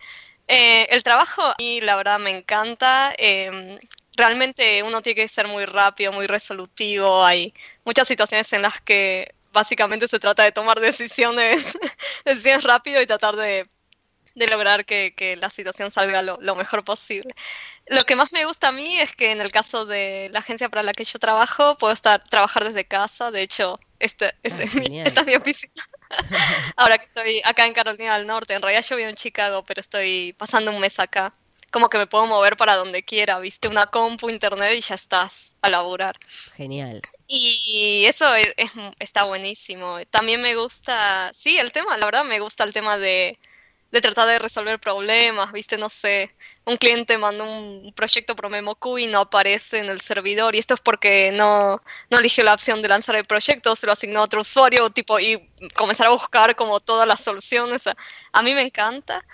[0.49, 3.15] Eh, el trabajo a la verdad me encanta.
[3.19, 3.79] Eh,
[4.17, 7.25] realmente uno tiene que ser muy rápido, muy resolutivo.
[7.25, 11.79] Hay muchas situaciones en las que básicamente se trata de tomar decisiones,
[12.25, 13.69] decisiones rápido y tratar de,
[14.35, 17.35] lograr que, la situación salga lo, mejor posible.
[17.91, 20.69] Lo que más me gusta a mí es que en el caso de la agencia
[20.69, 23.31] para la que yo trabajo, puedo estar trabajar desde casa.
[23.31, 25.73] De hecho, este, este ah, esta es mi oficina.
[26.77, 29.81] Ahora que estoy acá en Carolina del Norte, en realidad yo vivo en Chicago, pero
[29.81, 31.35] estoy pasando un mes acá
[31.71, 35.53] como que me puedo mover para donde quiera, viste una compu, internet y ya estás
[35.61, 36.19] a laburar.
[36.57, 37.03] Genial.
[37.27, 38.55] Y eso es,
[38.99, 39.99] está buenísimo.
[40.11, 43.39] También me gusta, sí, el tema, la verdad me gusta el tema de,
[43.91, 49.07] de tratar de resolver problemas, viste, no sé, un cliente mandó un proyecto Promemoku y
[49.07, 52.89] no aparece en el servidor y esto es porque no, no eligió la opción de
[52.89, 56.81] lanzar el proyecto, se lo asignó a otro usuario, tipo, y comenzar a buscar como
[56.81, 57.83] todas las soluciones.
[58.33, 59.25] A mí me encanta.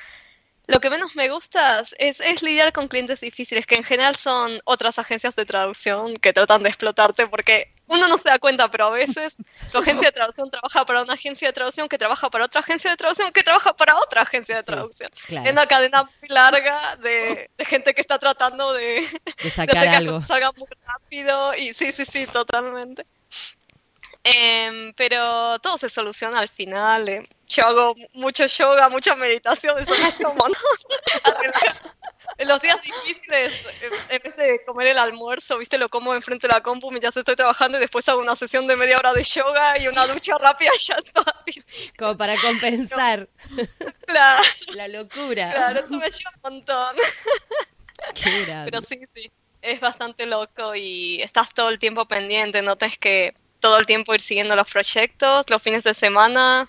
[0.67, 4.61] Lo que menos me gusta es, es, lidiar con clientes difíciles, que en general son
[4.65, 8.87] otras agencias de traducción que tratan de explotarte, porque uno no se da cuenta, pero
[8.87, 9.37] a veces
[9.73, 12.91] tu agencia de traducción trabaja para una agencia de traducción que trabaja para otra agencia
[12.91, 15.11] de traducción que trabaja para otra agencia de traducción.
[15.29, 19.07] Es una cadena muy larga de, gente que está tratando de,
[19.43, 20.25] de sacar algo.
[20.25, 23.05] salga muy rápido y sí, sí, sí, totalmente.
[24.27, 27.09] Em, pero todo se soluciona al final.
[27.11, 27.29] Eh.
[27.47, 30.51] Yo hago mucho yoga, mucha meditación, eso me ayuda
[32.39, 33.53] En los días difíciles,
[34.09, 37.37] en vez de comer el almuerzo, viste, lo como enfrente de la compu mientras estoy
[37.37, 40.71] trabajando y después hago una sesión de media hora de yoga y una ducha rápida
[40.75, 41.45] y ya está.
[41.99, 43.29] Como para compensar
[44.07, 44.43] claro,
[44.75, 45.53] la locura.
[45.53, 46.97] Claro, eso me ayuda un montón.
[48.65, 53.35] Pero sí, sí, es bastante loco y estás todo el tiempo pendiente, no tenés que
[53.65, 56.69] todo el tiempo ir siguiendo los proyectos, los fines de semana,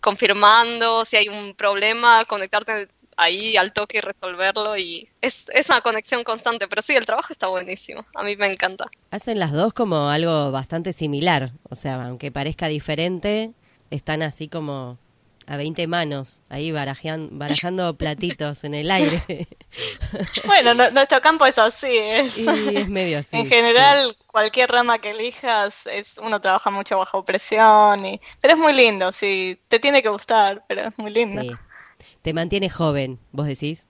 [0.00, 6.24] confirmando si hay un problema, conectarte ahí al toque y resolverlo y es, una conexión
[6.24, 8.86] constante, pero sí, el trabajo está buenísimo, a mí me encanta.
[9.10, 13.52] Hacen las dos como algo bastante similar, o sea, aunque parezca diferente,
[13.90, 14.96] están así como
[15.46, 19.48] a 20 manos, ahí barajando platitos en el aire.
[20.46, 21.96] bueno, nuestro campo es así.
[21.96, 23.36] Es, es medio así.
[23.36, 28.60] En general, cualquier rama que elijas, es, uno trabaja mucho bajo presión, y, pero es
[28.60, 31.42] muy lindo, sí, te tiene que gustar, pero es muy lindo.
[31.42, 31.50] Sí.
[32.22, 33.89] Te mantiene joven, vos decís.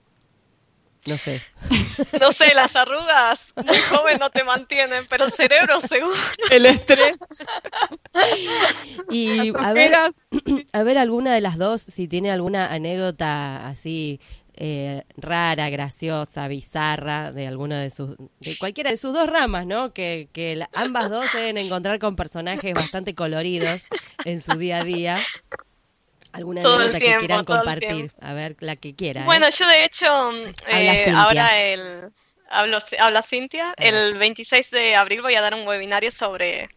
[1.05, 1.41] No sé.
[2.19, 6.15] No sé, las arrugas muy joven no te mantienen, pero el cerebro seguro.
[6.49, 7.17] El estrés.
[9.09, 9.93] Y a ver,
[10.73, 14.19] a ver alguna de las dos, si tiene alguna anécdota así
[14.55, 19.93] eh, rara, graciosa, bizarra de alguna de sus, de cualquiera de sus dos ramas, ¿no?
[19.93, 23.87] Que, que ambas dos deben encontrar con personajes bastante coloridos
[24.25, 25.17] en su día a día.
[26.33, 28.11] ¿Alguna anécdota que quieran compartir?
[28.21, 29.25] A ver, la que quieran.
[29.25, 30.05] Bueno, yo de hecho,
[30.67, 32.11] eh, ahora el,
[32.49, 36.69] hablo, habla Cintia, el 26 de abril voy a dar un webinario sobre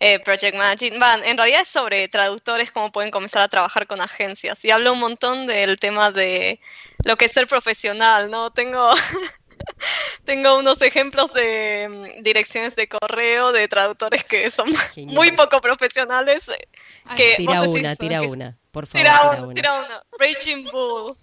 [0.00, 1.24] eh, Project Management.
[1.24, 4.64] en realidad es sobre traductores, cómo pueden comenzar a trabajar con agencias.
[4.64, 6.60] Y hablo un montón del tema de
[7.04, 8.50] lo que es ser profesional, ¿no?
[8.50, 8.90] Tengo...
[10.24, 16.48] Tengo unos ejemplos de mm, direcciones de correo de traductores que son muy poco profesionales.
[16.48, 16.68] Eh,
[17.16, 18.58] que tira una, tira una.
[18.70, 20.02] Por favor, tira, tira una.
[20.18, 21.16] Raging Bull.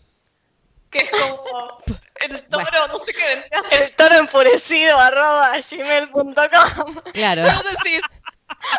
[0.89, 1.77] Que es como
[2.19, 6.95] el toro, no sé qué vendría El toro enfurecido, arroba gmail.com.
[7.13, 7.43] Claro.
[7.43, 8.01] No decís,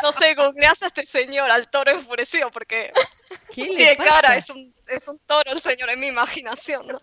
[0.03, 2.91] no sé, googleás a este señor, al toro enfurecido, porque
[3.51, 7.01] ¿Qué le tiene cara, es un, es un toro el señor en mi imaginación, ¿no?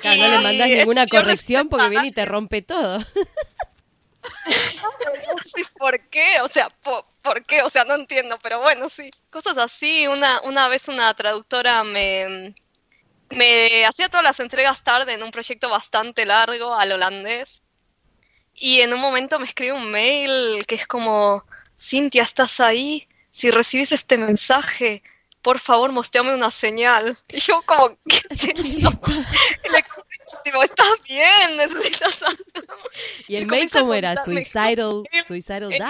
[0.00, 2.98] Claro, no le mandas ninguna corrección porque viene y te rompe todo.
[5.78, 6.40] ¿Por qué?
[6.42, 6.70] O sea,
[7.22, 7.62] ¿por, qué?
[7.62, 9.10] O sea, no entiendo, pero bueno, sí.
[9.30, 10.06] Cosas así.
[10.06, 12.54] Una, una vez una traductora me,
[13.30, 17.62] me hacía todas las entregas tarde en un proyecto bastante largo al holandés.
[18.54, 21.44] Y en un momento me escribe un mail que es como,
[21.80, 23.08] Cintia, ¿estás ahí?
[23.30, 25.02] Si recibes este mensaje,
[25.42, 27.18] por favor, mostréame una señal.
[27.28, 28.20] Y yo como, ¿qué?
[30.42, 31.56] tipo, ¿estás bien?
[31.56, 32.44] ¿Necesitas algo?
[33.28, 34.22] ¿Y el mail cómo era?
[34.22, 35.82] Suicidal, suicidal Dutch.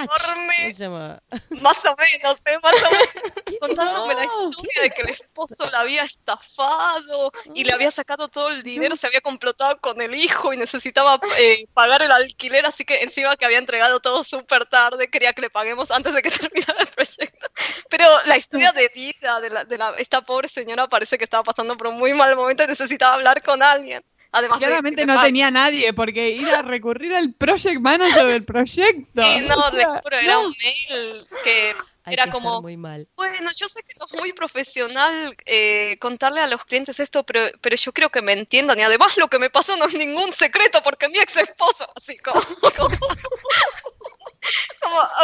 [1.51, 2.59] Más o menos, ¿eh?
[2.63, 3.33] Más o menos.
[3.61, 8.49] Contándome la historia de que el esposo la había estafado y le había sacado todo
[8.49, 12.85] el dinero, se había complotado con el hijo y necesitaba eh, pagar el alquiler, así
[12.85, 16.31] que encima que había entregado todo súper tarde, quería que le paguemos antes de que
[16.31, 17.49] terminara el proyecto.
[17.89, 21.45] Pero la historia de vida de, la, de la, esta pobre señora parece que estaba
[21.45, 24.03] pasando por un muy mal momento y necesitaba hablar con alguien.
[24.33, 29.23] Además Claramente no tenía nadie, porque ir a recurrir al project manager del proyecto.
[29.23, 31.75] Sí, no, te juro, era un mail que
[32.07, 33.07] era como, muy mal.
[33.15, 37.43] bueno, yo sé que no es muy profesional eh, contarle a los clientes esto, pero,
[37.61, 38.79] pero yo creo que me entiendan.
[38.79, 42.17] Y además lo que me pasó no es ningún secreto, porque mi ex esposo, así
[42.19, 42.41] como,
[42.77, 42.97] como,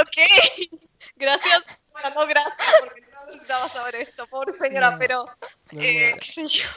[0.02, 0.18] ok,
[1.16, 5.26] gracias, bueno, no gracias, porque no necesitaba saber esto, pobre señora, pero,
[5.72, 6.68] eh, qué sé yo.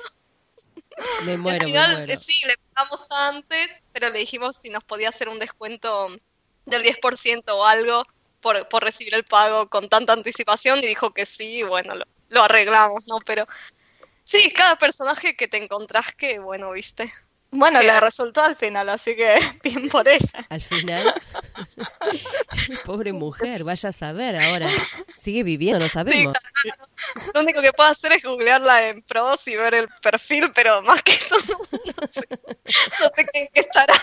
[1.26, 1.68] Me muero,
[2.20, 6.08] sí, le pagamos antes, pero le dijimos si nos podía hacer un descuento
[6.66, 8.04] del 10% o algo
[8.42, 12.44] por, por recibir el pago con tanta anticipación y dijo que sí, bueno, lo, lo
[12.44, 13.20] arreglamos, ¿no?
[13.26, 13.48] Pero
[14.24, 17.12] sí, cada personaje que te encontrás que, bueno, viste.
[17.54, 20.46] Bueno, le resultó al final, así que bien por ella.
[20.50, 21.14] Al final.
[22.86, 24.70] Pobre mujer, vaya a saber ahora.
[25.08, 26.38] Sigue viviendo, no sabemos.
[27.34, 31.04] Lo único que puedo hacer es googlearla en pros y ver el perfil, pero más
[31.04, 33.96] que eso no, sé, no sé qué, estará.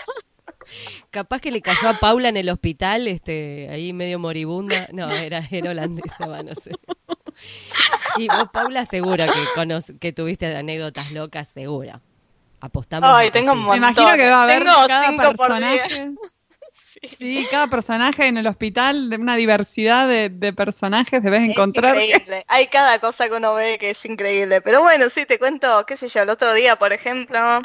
[1.09, 4.87] Capaz que le cayó a Paula en el hospital, este, ahí medio moribunda.
[4.93, 6.71] No, era, era holandesa, no sé.
[8.17, 12.01] Y vos, Paula, seguro que, que tuviste anécdotas locas, segura.
[12.61, 13.09] Apostamos.
[13.11, 13.79] Ay, tengo un montón.
[13.79, 16.11] Me imagino que va a haber cada personaje.
[17.17, 21.95] Sí, cada personaje en el hospital, de una diversidad de, personajes debes encontrar.
[21.95, 22.43] increíble.
[22.47, 24.61] Hay cada cosa que uno ve que es increíble.
[24.61, 27.61] Pero bueno, sí, te cuento, qué sé yo, el otro día, por ejemplo,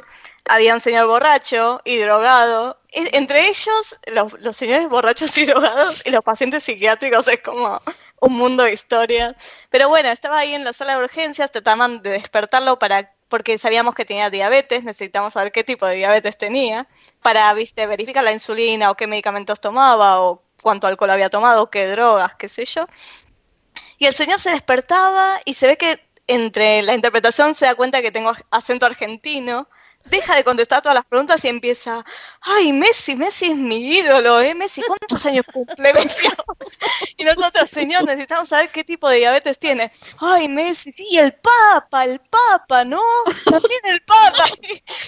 [0.48, 2.80] había un señor borracho y drogado.
[2.92, 7.80] Entre ellos, los, los señores borrachos y drogados y los pacientes psiquiátricos es como
[8.20, 9.35] un mundo de historias.
[9.68, 13.94] Pero bueno, estaba ahí en la sala de urgencias, trataban de despertarlo para porque sabíamos
[13.94, 16.88] que tenía diabetes, necesitamos saber qué tipo de diabetes tenía,
[17.22, 21.87] para ¿viste, verificar la insulina o qué medicamentos tomaba o cuánto alcohol había tomado, qué
[21.88, 22.87] drogas, qué sé yo.
[23.98, 28.02] Y el señor se despertaba y se ve que entre la interpretación se da cuenta
[28.02, 29.68] que tengo acento argentino
[30.05, 32.05] deja de contestar todas las preguntas y empieza,
[32.40, 34.55] ay, Messi, Messi es mi ídolo, ¿eh?
[34.55, 36.29] Messi, ¿cuántos años cumple Messi?
[37.17, 39.90] y nosotros, señor, necesitamos saber qué tipo de diabetes tiene.
[40.19, 43.03] Ay, Messi, sí, el Papa, el Papa, ¿no?
[43.45, 44.45] También el Papa.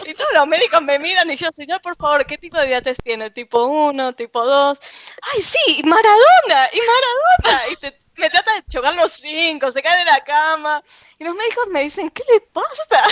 [0.07, 2.97] Y, todos los médicos me miran y yo, señor, por favor, ¿qué tipo de diabetes
[3.03, 3.31] tiene?
[3.31, 4.79] ¿Tipo 1, tipo 2?
[5.23, 7.69] Ay, sí, Maradona, y Maradona.
[7.73, 10.83] Y te me trata de chocar los cinco, se cae de la cama.
[11.19, 13.03] Y los médicos me dicen, ¿qué le pasa?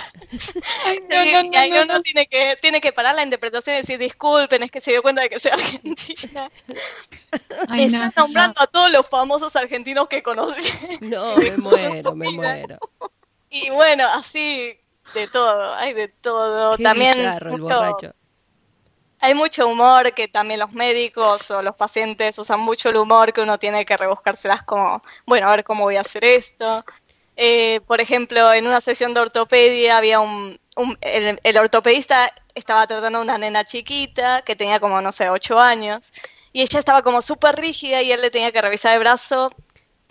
[1.10, 4.80] y, ahí uno tiene que, tiene que parar la interpretación y decir, disculpen, es que
[4.80, 6.50] se dio cuenta de que soy argentina.
[7.68, 10.98] Ay, Está nombrando a todos los famosos argentinos que conocí.
[11.00, 12.78] No, me muero, me muero.
[13.50, 14.78] Y bueno, así
[15.14, 16.76] de todo, hay de todo.
[16.78, 18.14] También el borracho
[19.24, 23.40] hay mucho humor que también los médicos o los pacientes usan mucho el humor que
[23.40, 26.84] uno tiene que rebuscárselas como, bueno, a ver cómo voy a hacer esto.
[27.36, 30.58] Eh, por ejemplo, en una sesión de ortopedia había un,
[31.00, 36.12] el, ortopedista estaba tratando a una nena chiquita que tenía como, no sé, ocho años
[36.52, 39.50] y ella estaba como súper rígida y él le tenía que revisar el brazo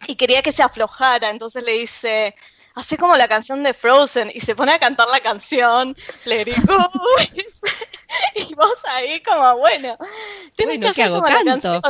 [0.08, 2.36] y quería que se aflojara, entonces le dice,
[2.76, 6.58] hace como la canción de Frozen y se pone a cantar la canción, le digo,
[8.36, 9.98] y vos ahí como, bueno,
[10.56, 11.82] tienes que hacer como la canción.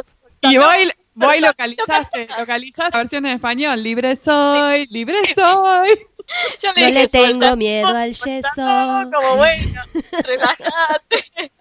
[0.41, 6.08] Y voy, voy localizaste, localizaste la versión en español, libre soy, libre soy.
[6.62, 8.52] Yo le no le tengo miedo al yeso.
[8.56, 9.82] Como bueno,
[10.24, 11.52] relájate.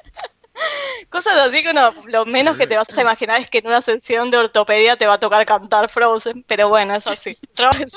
[1.08, 3.82] Cosas así que uno, lo menos que te vas a imaginar es que en una
[3.82, 7.36] sesión de ortopedia te va a tocar cantar Frozen, pero bueno, es así.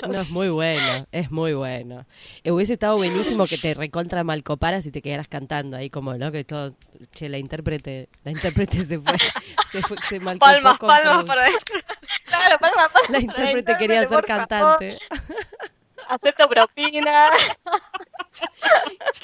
[0.07, 2.05] No, es muy bueno, es muy bueno.
[2.43, 6.31] Eh, hubiese estado buenísimo que te recontra malcoparas y te quedaras cantando ahí como, ¿no?
[6.31, 6.75] Que todo,
[7.13, 9.17] che, la intérprete, la intérprete se fue,
[9.71, 11.45] se, fue, se malcopó Palmas, palmas para.
[12.25, 13.09] Claro, palmas, palmas.
[13.09, 14.95] La intérprete quería ser cantante.
[16.09, 17.29] acepto propina.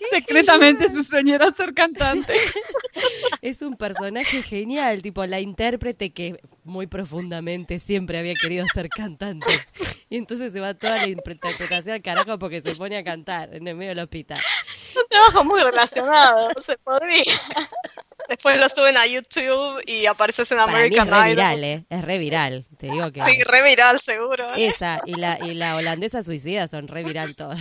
[0.10, 2.34] Secretamente su sueño era ser cantante.
[3.41, 9.48] Es un personaje genial, tipo la intérprete que muy profundamente siempre había querido ser cantante.
[10.10, 13.67] Y entonces se va toda la interpretación al carajo porque se pone a cantar en
[13.67, 14.38] el medio del hospital.
[14.96, 17.24] Un trabajo muy relacionado, se podría.
[18.30, 21.17] Después lo suben a YouTube y apareces en American Idol.
[21.17, 21.86] es re viral, ¿eh?
[21.89, 23.22] Es re viral, te digo que...
[23.24, 24.56] Sí, re viral, seguro.
[24.56, 24.67] ¿eh?
[24.67, 27.60] Esa y la, y la holandesa suicida son re viral todas.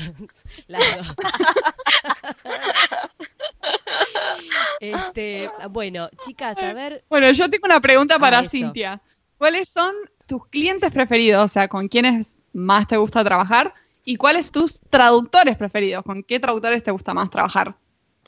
[4.80, 7.04] Este, bueno, chicas, a ver...
[7.10, 8.98] Bueno, yo tengo una pregunta para ah, Cintia.
[9.36, 9.94] ¿Cuáles son
[10.26, 11.44] tus clientes preferidos?
[11.44, 13.74] O sea, ¿con quiénes más te gusta trabajar?
[14.04, 16.02] ¿Y cuáles tus traductores preferidos?
[16.02, 17.74] ¿Con qué traductores te gusta más trabajar?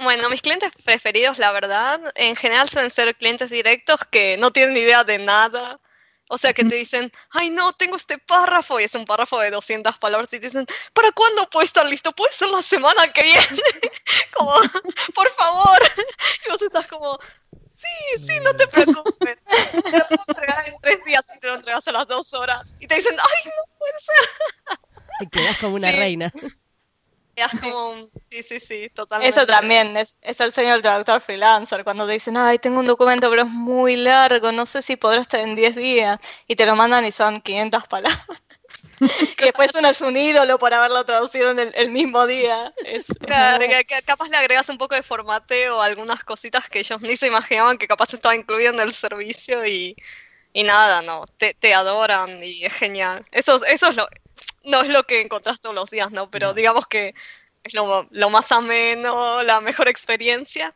[0.02, 4.76] Bueno, mis clientes preferidos, la verdad, en general suelen ser clientes directos que no tienen
[4.76, 5.80] idea de nada.
[6.34, 9.50] O sea, que te dicen, ay, no, tengo este párrafo, y es un párrafo de
[9.50, 10.64] 200 palabras, y te dicen,
[10.94, 12.10] ¿para cuándo puede estar listo?
[12.12, 13.42] ¿Puede ser la semana que viene?
[14.34, 14.54] como,
[15.14, 15.78] por favor.
[16.46, 17.18] Y vos estás como,
[17.76, 19.36] sí, sí, no te preocupes.
[19.44, 22.72] Te lo puedo entregar en tres días y te lo entregas a las dos horas.
[22.80, 24.78] Y te dicen, ay, no puede ser.
[25.20, 26.32] Y quedas como una reina.
[27.36, 27.94] Es como
[28.32, 29.36] Sí, sí, sí, totalmente.
[29.36, 32.86] Eso también es, es el sueño del traductor freelancer, cuando te dicen, ay, tengo un
[32.86, 36.64] documento, pero es muy largo, no sé si podrá estar en 10 días, y te
[36.64, 38.26] lo mandan y son 500 palabras.
[39.38, 42.72] y después uno es un ídolo por haberlo traducido en el, mismo día.
[42.86, 43.66] Es, claro,
[44.06, 47.86] capaz le agregas un poco de formateo, algunas cositas que ellos ni se imaginaban que
[47.86, 49.94] capaz estaba incluido en el servicio y,
[50.54, 53.26] y nada, no, te, te adoran y es genial.
[53.30, 54.08] Eso, eso es lo,
[54.64, 56.30] no es lo que encontrás todos los días, ¿no?
[56.30, 57.14] Pero digamos que
[57.64, 60.74] es lo, más ameno, la mejor experiencia.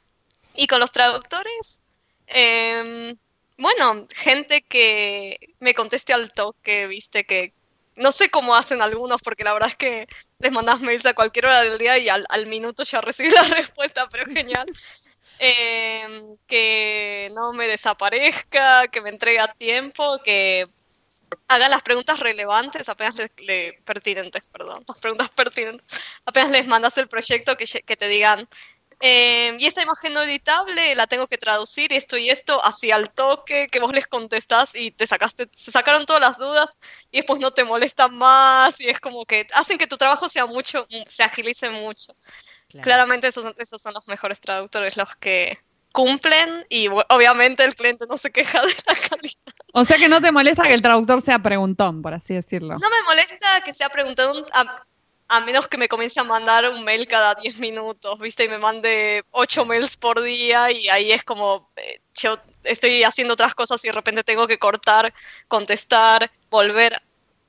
[0.55, 1.80] Y con los traductores,
[2.26, 3.16] em,
[3.59, 7.53] bueno, gente que me conteste al toque, viste, que
[7.97, 10.07] no sé cómo hacen algunos, porque la verdad es que
[10.39, 13.43] les mandas mails a cualquier hora del día y al, al minuto ya recibí la
[13.45, 14.66] respuesta, pero genial.
[15.39, 20.66] Em, que no me desaparezca, que me entregue a tiempo, que
[21.49, 25.87] haga las preguntas relevantes, apenas le, pertinentes, perdón, las preguntas pertinentes,
[26.24, 28.49] apenas les mandas el proyecto que, que te digan,
[29.01, 33.12] em, y esta imagen no editable la tengo que traducir, esto y esto, así al
[33.12, 36.79] toque, que vos les contestás y te sacaste, se sacaron todas las dudas
[37.11, 40.47] y después no te molestan más y es como que hacen que tu trabajo sea
[40.47, 42.14] mucho, se agilice mucho.
[42.83, 45.59] Claramente esos, esos son los mejores traductores, los que
[45.97, 49.55] cumplen y obviamente el cliente no se queja de la calidad.
[49.72, 52.76] O sea que no te molesta que el traductor sea preguntón, por así decirlo.
[52.78, 57.09] No me molesta que sea preguntón, a, menos que me comience a mandar un mail
[57.09, 58.44] cada 10 minutos, ¿viste?
[58.44, 63.32] Y me mande 8 mails por día y ahí es como, eh, yo estoy haciendo
[63.32, 65.14] otras cosas y de repente tengo que cortar,
[65.49, 67.01] contestar, volver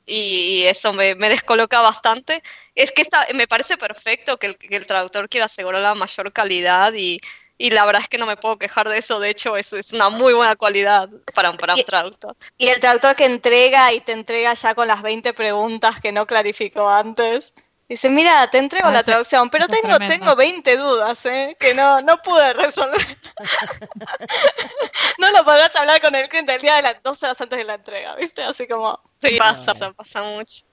[0.05, 2.41] y eso me, descoloca bastante.
[2.75, 7.19] Es que esta, me parece perfecto que el, traductor quiera asegurar la mayor calidad y,
[7.59, 9.19] la verdad es que no me puedo quejar de eso.
[9.19, 12.35] De hecho, es, es una muy buena cualidad para, para un traductor.
[12.57, 16.27] Y el traductor que entrega y te entrega ya con las 20 preguntas que no
[16.27, 17.53] clarificó antes.
[17.89, 21.55] Dice, mira, te entrego la traducción, pero tengo, tengo 20 dudas, ¿eh?
[21.57, 22.99] Que no, no pude resolver.
[25.19, 27.63] no lo podrás hablar con el cliente el día de las dos horas antes de
[27.63, 28.43] la entrega, ¿viste?
[28.43, 30.65] Así como, sí, pasa, pasa mucho.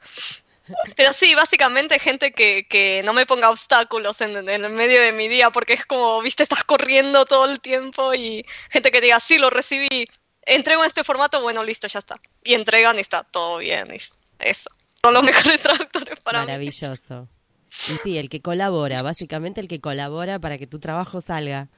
[0.96, 5.12] Pero sí, básicamente gente que, que no me ponga obstáculos en, en, el medio de
[5.12, 9.20] mi día, porque es como, viste, estás corriendo todo el tiempo y gente que diga,
[9.20, 10.08] sí, lo recibí,
[10.42, 12.20] entrego en este formato, bueno, listo, ya está.
[12.42, 14.70] Y entregan y está todo bien, y eso
[15.04, 17.28] son los mejores traductores para Maravilloso.
[17.88, 21.68] Y sí, el que colabora, básicamente el que colabora para que tu trabajo salga.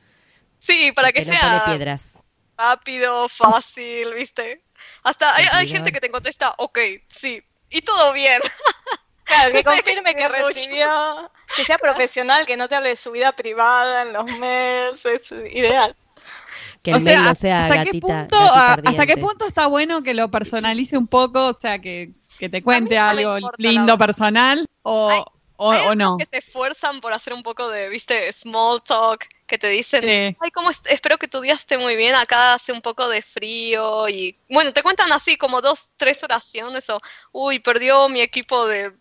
[0.60, 2.22] Sí, para que, sea piedras.
[2.56, 4.62] rápido, fácil, ¿viste?
[5.02, 6.78] Hasta hay, gente que te contesta, ok,
[7.08, 8.40] sí, y todo bien.
[9.26, 13.32] Claro, que confirme que recibió, que sea profesional, que no te hable de su vida
[13.32, 15.96] privada en los meses, ideal.
[16.80, 20.96] Que el o sea, hasta qué punto, ¿Hasta qué punto está bueno que lo personalice
[20.96, 21.48] un poco?
[21.48, 25.24] O sea, que que te cuente algo lindo personal o,
[25.56, 26.16] o, no.
[26.18, 30.50] que se esfuerzan por hacer un poco de, viste, small talk, que te dicen, ay,
[30.52, 34.36] cómo espero que tu día esté muy bien, acá hace un poco de frío y,
[34.48, 37.00] bueno, te cuentan así como dos, tres oraciones o,
[37.32, 38.92] uy, perdió mi equipo de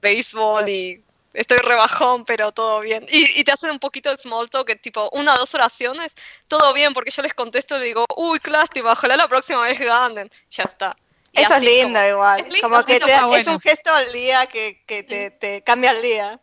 [0.00, 1.02] béisbol y
[1.34, 3.06] estoy rebajón, pero todo bien.
[3.10, 6.14] Y, te hacen un poquito de small talk, tipo, una o dos oraciones,
[6.46, 9.62] todo bien, porque yo les contesto y le digo, uy, qué lástima, ojalá la próxima
[9.62, 10.30] vez ganen.
[10.50, 10.96] Ya está.
[11.38, 12.48] Eso es lindo igual.
[12.60, 13.00] como que
[13.36, 16.40] es un gesto al día que, que te, te, cambia el día.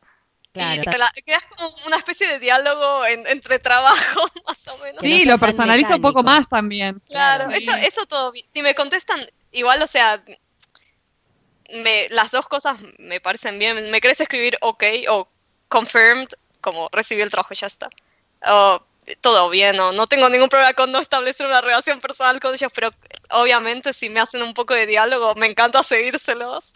[0.54, 0.82] Claro.
[1.16, 5.02] Y creas como una especie de diálogo entre trabajo, más o menos.
[5.02, 7.02] Sí, lo personaliza un poco más también.
[7.10, 8.32] Claro, Eso, eso todo.
[8.54, 9.20] Si me contestan,
[9.52, 10.24] igual, o sea,
[11.74, 13.92] me, las dos cosas me parecen bien.
[13.92, 15.28] Me querés escribir ok o
[15.68, 16.30] confirmed,
[16.62, 17.90] como recibí el trabajo, ya está.
[18.48, 18.82] O
[19.22, 22.72] todo bien, no, no tengo ningún problema con no establecer una relación personal con ellos,
[22.74, 22.92] pero
[23.30, 26.74] obviamente si me hacen un poco de diálogo, me encanta seguírselos.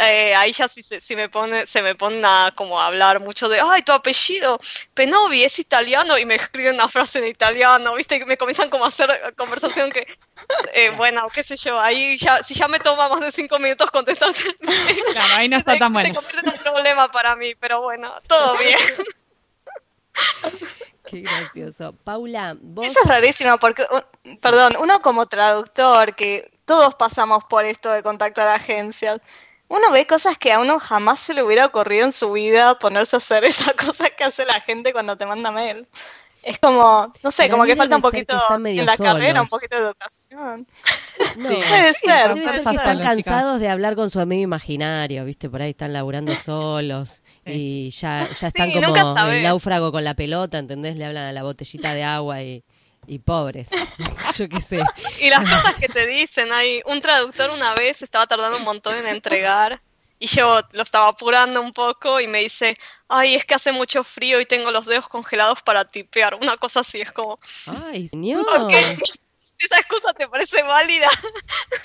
[0.00, 3.60] Eh, ahí ya si, si, me pone, se me pone a como hablar mucho de,
[3.60, 4.60] ay, tu apellido,
[4.94, 8.84] Penovi, es italiano, y me escriben una frase en italiano, viste, y me comienzan como
[8.84, 10.06] a hacer conversación que,
[10.72, 13.90] eh, bueno, qué sé yo, ahí ya, si ya me toma más de cinco minutos
[13.90, 14.32] contestar,
[15.12, 16.06] claro, ahí no está tan bueno.
[16.06, 18.78] Se convierte en un problema para mí, pero bueno, todo bien.
[21.08, 21.94] Qué gracioso.
[22.04, 22.86] Paula, vos...
[22.86, 23.86] Eso es rarísimo porque,
[24.42, 29.20] perdón, uno como traductor, que todos pasamos por esto de contactar agencias,
[29.68, 33.16] uno ve cosas que a uno jamás se le hubiera ocurrido en su vida ponerse
[33.16, 35.86] a hacer esa cosa que hace la gente cuando te manda mail
[36.42, 39.82] es como, no sé, como que falta un poquito en la carrera, un poquito de
[39.82, 40.66] educación.
[41.36, 42.34] No, puede ser.
[42.34, 45.50] Debe que están cansados de hablar con su amigo imaginario, ¿viste?
[45.50, 48.94] Por ahí están laburando solos y ya, ya están como
[49.26, 50.96] el náufrago con la pelota, ¿entendés?
[50.96, 52.64] Le hablan a la botellita de agua y,
[53.06, 53.70] y pobres,
[54.36, 54.80] yo qué sé.
[55.20, 58.96] Y las cosas que te dicen, hay un traductor una vez estaba tardando un montón
[58.96, 59.80] en entregar
[60.18, 62.76] y yo lo estaba apurando un poco y me dice,
[63.08, 66.34] ay, es que hace mucho frío y tengo los dedos congelados para tipear.
[66.34, 67.38] Una cosa así, es como...
[67.66, 68.46] Ay, señor.
[68.70, 71.08] esa excusa te parece válida.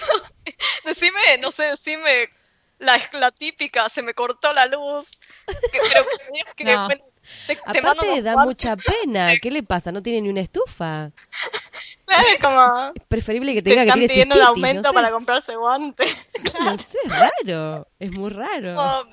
[0.86, 2.29] decime, no sé, decime
[2.79, 5.07] la, la típica, se me cortó la luz.
[5.45, 6.05] Que, pero
[6.55, 6.88] que no.
[7.47, 9.31] te, Aparte da mucha pena.
[9.41, 9.91] ¿Qué le pasa?
[9.91, 11.11] ¿No tiene ni una estufa?
[12.07, 12.91] Es como...
[12.95, 16.33] Es preferible que te, diga que pidiendo el aumento para comprarse guantes.
[16.59, 17.87] no sé, es raro.
[17.99, 19.07] Es muy raro.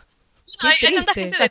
[0.62, 1.50] hay, tanta gente de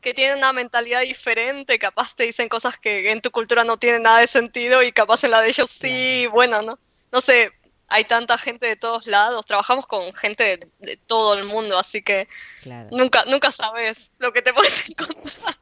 [0.00, 4.02] que tienen una mentalidad diferente, capaz te dicen cosas que en tu cultura no tienen
[4.02, 6.76] nada de sentido y capaz en la de ellos sí, bueno, no,
[7.12, 7.52] no sé,
[7.86, 12.02] hay tanta gente de todos lados, trabajamos con gente de, de todo el mundo, así
[12.02, 12.26] que
[12.62, 12.88] Claro.
[12.90, 15.56] nunca, nunca sabes lo que te puedes encontrar.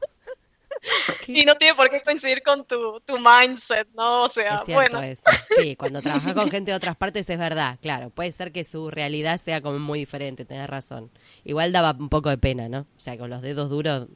[1.27, 4.23] Y no tiene por qué coincidir con tu, tu mindset, ¿no?
[4.23, 5.21] O sea, Es cierto bueno, eso.
[5.59, 8.09] Sí, cuando trabajas con gente de otras partes es verdad, claro.
[8.09, 11.11] Puede ser que su realidad sea como muy diferente, tenés razón.
[11.43, 12.79] Igual daba un poco de pena, ¿no?
[12.81, 14.07] O sea, con los dedos duros.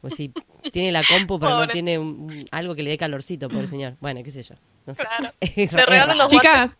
[0.00, 0.32] Pues sí,
[0.72, 3.96] tiene la compu, pero no tiene un- un- algo que le dé calorcito, pobre señor.
[4.00, 4.54] Bueno, qué sé yo.
[4.86, 5.02] No sé.
[5.18, 5.34] Claro.
[5.40, 6.70] Te es regalan los Chicas,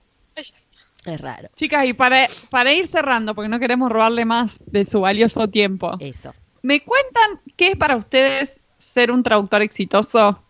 [1.04, 1.48] es raro.
[1.56, 5.96] chicas, y para, para ir cerrando, porque no queremos robarle más de su valioso tiempo,
[6.00, 6.34] Eso.
[6.62, 8.67] ¿me cuentan qué es para ustedes
[8.98, 10.42] ser un traductor exitoso?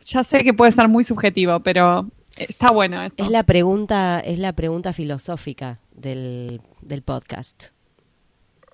[0.00, 3.22] Ya sé que puede ser muy subjetivo, pero está bueno esto.
[3.22, 7.68] Es la pregunta, es la pregunta filosófica del, del podcast.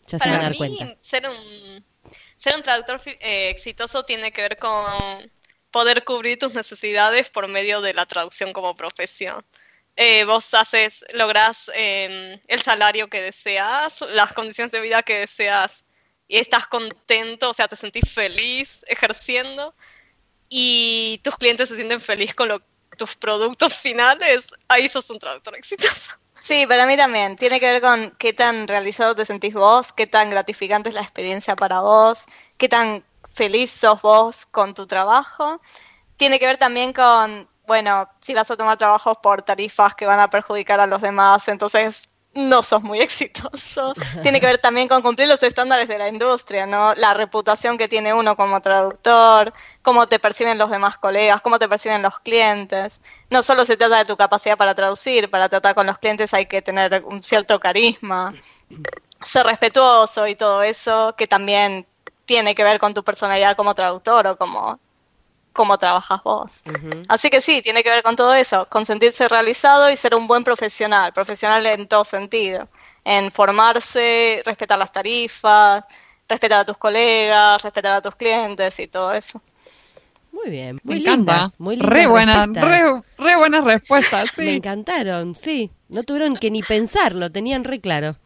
[0.06, 0.96] Ya se van a Para dar mí, cuenta.
[1.00, 1.84] ser un,
[2.36, 4.84] ser un traductor eh, exitoso tiene que ver con
[5.72, 9.44] poder cubrir tus necesidades por medio de la traducción como profesión.
[9.96, 15.85] Eh, vos haces, lográs eh, el salario que deseas, las condiciones de vida que deseas
[16.28, 19.74] y estás contento, o sea, te sentís feliz ejerciendo
[20.48, 22.62] y tus clientes se sienten felices con lo-
[22.96, 26.12] tus productos finales, ahí sos un traductor exitoso.
[26.40, 27.36] Sí, para mí también.
[27.36, 31.00] Tiene que ver con qué tan realizado te sentís vos, qué tan gratificante es la
[31.02, 32.24] experiencia para vos,
[32.58, 35.60] qué tan feliz sos vos con tu trabajo.
[36.16, 40.20] Tiene que ver también con, bueno, si vas a tomar trabajos por tarifas que van
[40.20, 43.94] a perjudicar a los demás, entonces no sos muy exitoso.
[44.22, 46.94] Tiene que ver también con cumplir los estándares de la industria, ¿no?
[46.94, 51.68] La reputación que tiene uno como traductor, cómo te perciben los demás colegas, cómo te
[51.68, 53.00] perciben los clientes.
[53.30, 56.46] No solo se trata de tu capacidad para traducir, para tratar con los clientes hay
[56.46, 58.34] que tener un cierto carisma,
[59.22, 61.86] ser respetuoso y todo eso, que también
[62.26, 64.78] tiene que ver con tu personalidad como traductor o como
[65.56, 66.62] cómo trabajas vos.
[67.08, 70.26] Así que sí, tiene que ver con todo eso, con sentirse realizado y ser un
[70.28, 72.68] buen profesional, profesional en todo sentido,
[73.04, 75.84] en formarse, respetar las tarifas,
[76.28, 79.40] respetar a tus colegas, respetar a tus clientes y todo eso.
[80.32, 81.16] Muy bien, Me muy encanta.
[81.16, 82.64] lindas, muy lindas re, buenas, respuestas.
[82.64, 84.24] re, re buenas respuestas.
[84.36, 84.50] Me Sí.
[84.52, 85.70] encantaron, sí.
[85.88, 88.16] No tuvieron que ni pensarlo, tenían re claro.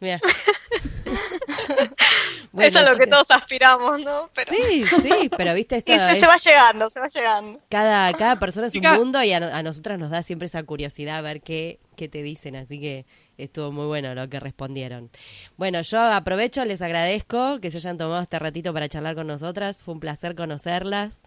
[0.00, 0.20] Mira.
[2.58, 4.30] Eso es lo que todos aspiramos, ¿no?
[4.34, 7.60] Pero Sí, sí, pero viste esto Y se, es- se va llegando, se va llegando.
[7.68, 10.62] cada, cada persona es un Chica- mundo y a, a nosotras nos da siempre esa
[10.62, 15.10] curiosidad a ver qué, qué te dicen, así que estuvo muy bueno lo que respondieron.
[15.56, 19.82] Bueno, yo aprovecho, les agradezco que se hayan tomado este ratito para charlar con nosotras,
[19.82, 21.22] fue un placer conocerlas,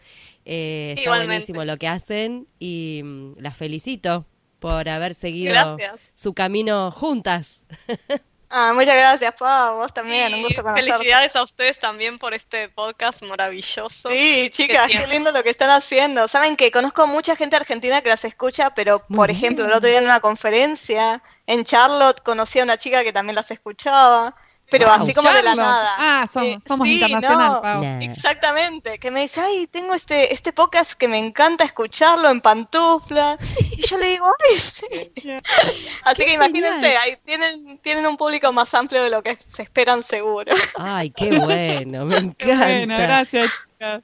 [0.45, 1.27] eh, está Igualmente.
[1.53, 4.25] buenísimo lo que hacen y mm, las felicito
[4.59, 5.95] por haber seguido Gracias.
[6.13, 7.63] su camino juntas.
[8.53, 10.91] Ah, muchas gracias, Pau, vos también, un gusto conocerte.
[10.91, 14.09] felicidades a ustedes también por este podcast maravilloso.
[14.09, 16.27] Sí, chicas, qué lindo lo que están haciendo.
[16.27, 19.37] Saben que conozco mucha gente argentina que las escucha, pero Muy por bien.
[19.37, 23.35] ejemplo, el otro día en una conferencia en Charlotte conocí a una chica que también
[23.35, 24.35] las escuchaba,
[24.71, 24.95] pero Wow.
[25.03, 25.89] así como de la nada.
[25.99, 27.61] Ah, somos, Eh, somos sí, internacional, no.
[27.61, 27.83] Pau.
[27.83, 27.99] Nah.
[28.01, 33.37] Exactamente, que me dice, ay, tengo este, este podcast que me encanta escucharlo en pantufla.
[33.77, 34.85] Y yo le digo, ay, sí.
[36.05, 37.01] Así que imagínense, genial.
[37.03, 40.51] ahí tienen, tienen un público más amplio de lo que se esperan seguro.
[40.79, 42.65] Ay, qué bueno, me Qué encanta.
[42.65, 44.03] bueno, gracias, chicas.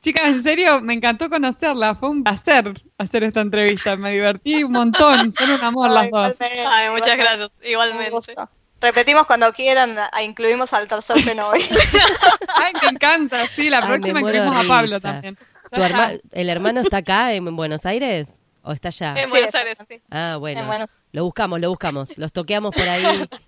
[0.00, 1.94] Chicas, en serio, me encantó conocerla.
[1.96, 3.96] Fue un placer hacer esta entrevista.
[3.96, 5.32] Me divertí un montón.
[5.32, 6.36] Son un amor las dos.
[6.40, 8.34] Ay, muchas gracias, igualmente.
[8.80, 11.64] Repetimos cuando quieran, incluimos al tercer fenómeno.
[12.54, 13.44] Ay, me encanta.
[13.48, 15.36] Sí, la Ay, próxima incluimos a Pablo también.
[15.70, 15.88] Ya ¿Tu está.
[16.12, 18.40] herma- ¿El hermano está acá en Buenos Aires?
[18.62, 19.14] ¿O está allá?
[19.16, 20.00] En Sí, Buenos Aires, sí.
[20.10, 20.60] Ah, bueno.
[20.60, 22.16] En Buenos- Lo buscamos, lo buscamos.
[22.18, 23.04] Los toqueamos por ahí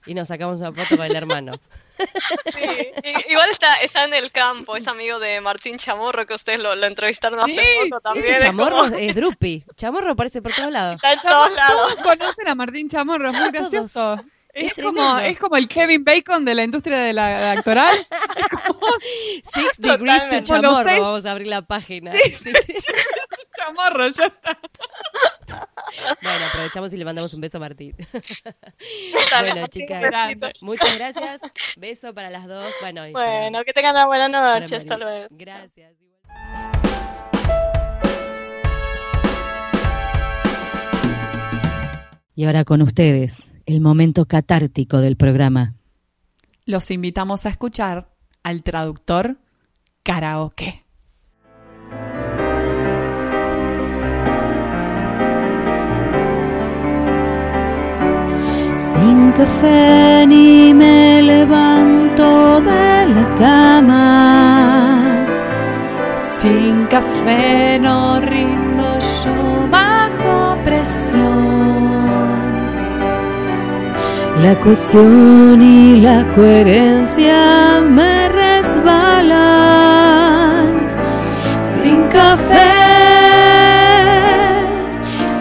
[0.06, 1.52] y nos sacamos una foto con el hermano.
[2.50, 2.64] Sí,
[3.28, 6.86] Igual está, está en el campo, es amigo de Martín Chamorro, que ustedes lo, lo
[6.86, 8.24] entrevistaron hace Sí, poco también.
[8.24, 9.64] Ese es chamorro como- es Drupi.
[9.76, 10.94] Chamorro aparece por todos lados.
[10.94, 11.96] Está en Todos, todos lados.
[11.96, 13.52] todos conocen a Martín Chamorro, es muy
[13.88, 14.20] Todos.
[14.52, 17.52] Es Es, como, es como el Kevin Bacon de la industria de la, de la
[17.52, 17.94] actoral.
[19.44, 20.40] Six Degrees to.
[20.42, 20.72] Chamorro.
[20.72, 22.12] Bueno, seis- Vamos a abrir la página.
[22.12, 22.52] Sí, sí.
[23.56, 24.58] Chamorro, ya está.
[26.22, 27.94] Bueno, aprovechamos y le mandamos un beso a Martín.
[29.40, 30.02] Bueno, chicas.
[30.60, 31.42] Muchas gracias.
[31.76, 32.64] Beso para las dos.
[32.80, 34.76] Bueno, y para- Bueno, que tengan una buena noche.
[34.76, 35.26] Hasta luego.
[35.30, 35.94] Gracias.
[42.34, 45.74] Y ahora con ustedes, el momento catártico del programa.
[46.64, 48.10] Los invitamos a escuchar
[48.42, 49.36] al traductor
[50.02, 50.84] karaoke.
[58.78, 65.26] Sin café ni me levanto de la cama.
[66.18, 71.39] Sin café no rindo yo bajo presión.
[74.42, 79.38] La cuestión y la coherencia me resbalan.
[81.62, 82.72] Sin café,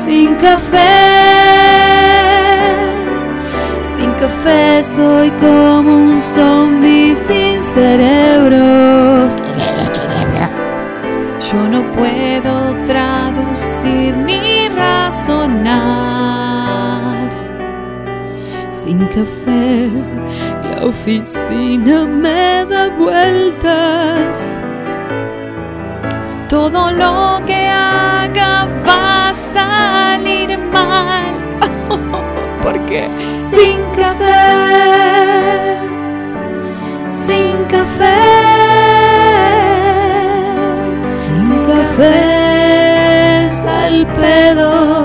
[0.06, 0.78] sin café,
[3.96, 9.34] sin café soy como un zombie sin cerebros.
[11.50, 12.39] Yo no puedo
[19.10, 19.90] café,
[20.70, 24.58] la oficina me da vueltas.
[26.48, 31.34] Todo lo que haga va a salir mal.
[32.64, 33.08] Porque
[33.52, 35.78] sin café,
[37.08, 38.18] sin café,
[41.06, 42.40] sin café.
[43.50, 44.99] es al pedo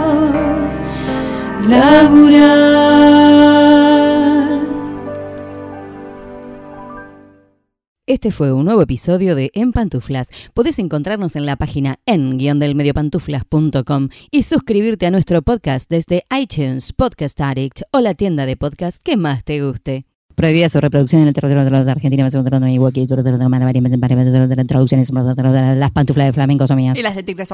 [8.25, 10.31] Este fue un nuevo episodio de En Pantuflas.
[10.55, 17.83] Podés encontrarnos en la página en-mediopantuflas.com y suscribirte a nuestro podcast desde iTunes, Podcast Addict
[17.91, 20.07] o la tienda de podcast que más te guste.
[20.37, 22.31] Prohibida su reproducción en el territorio de Argentina,
[24.67, 26.99] traducciones, las pantuflas de flamenco son mías.
[26.99, 27.51] Y las de tigres.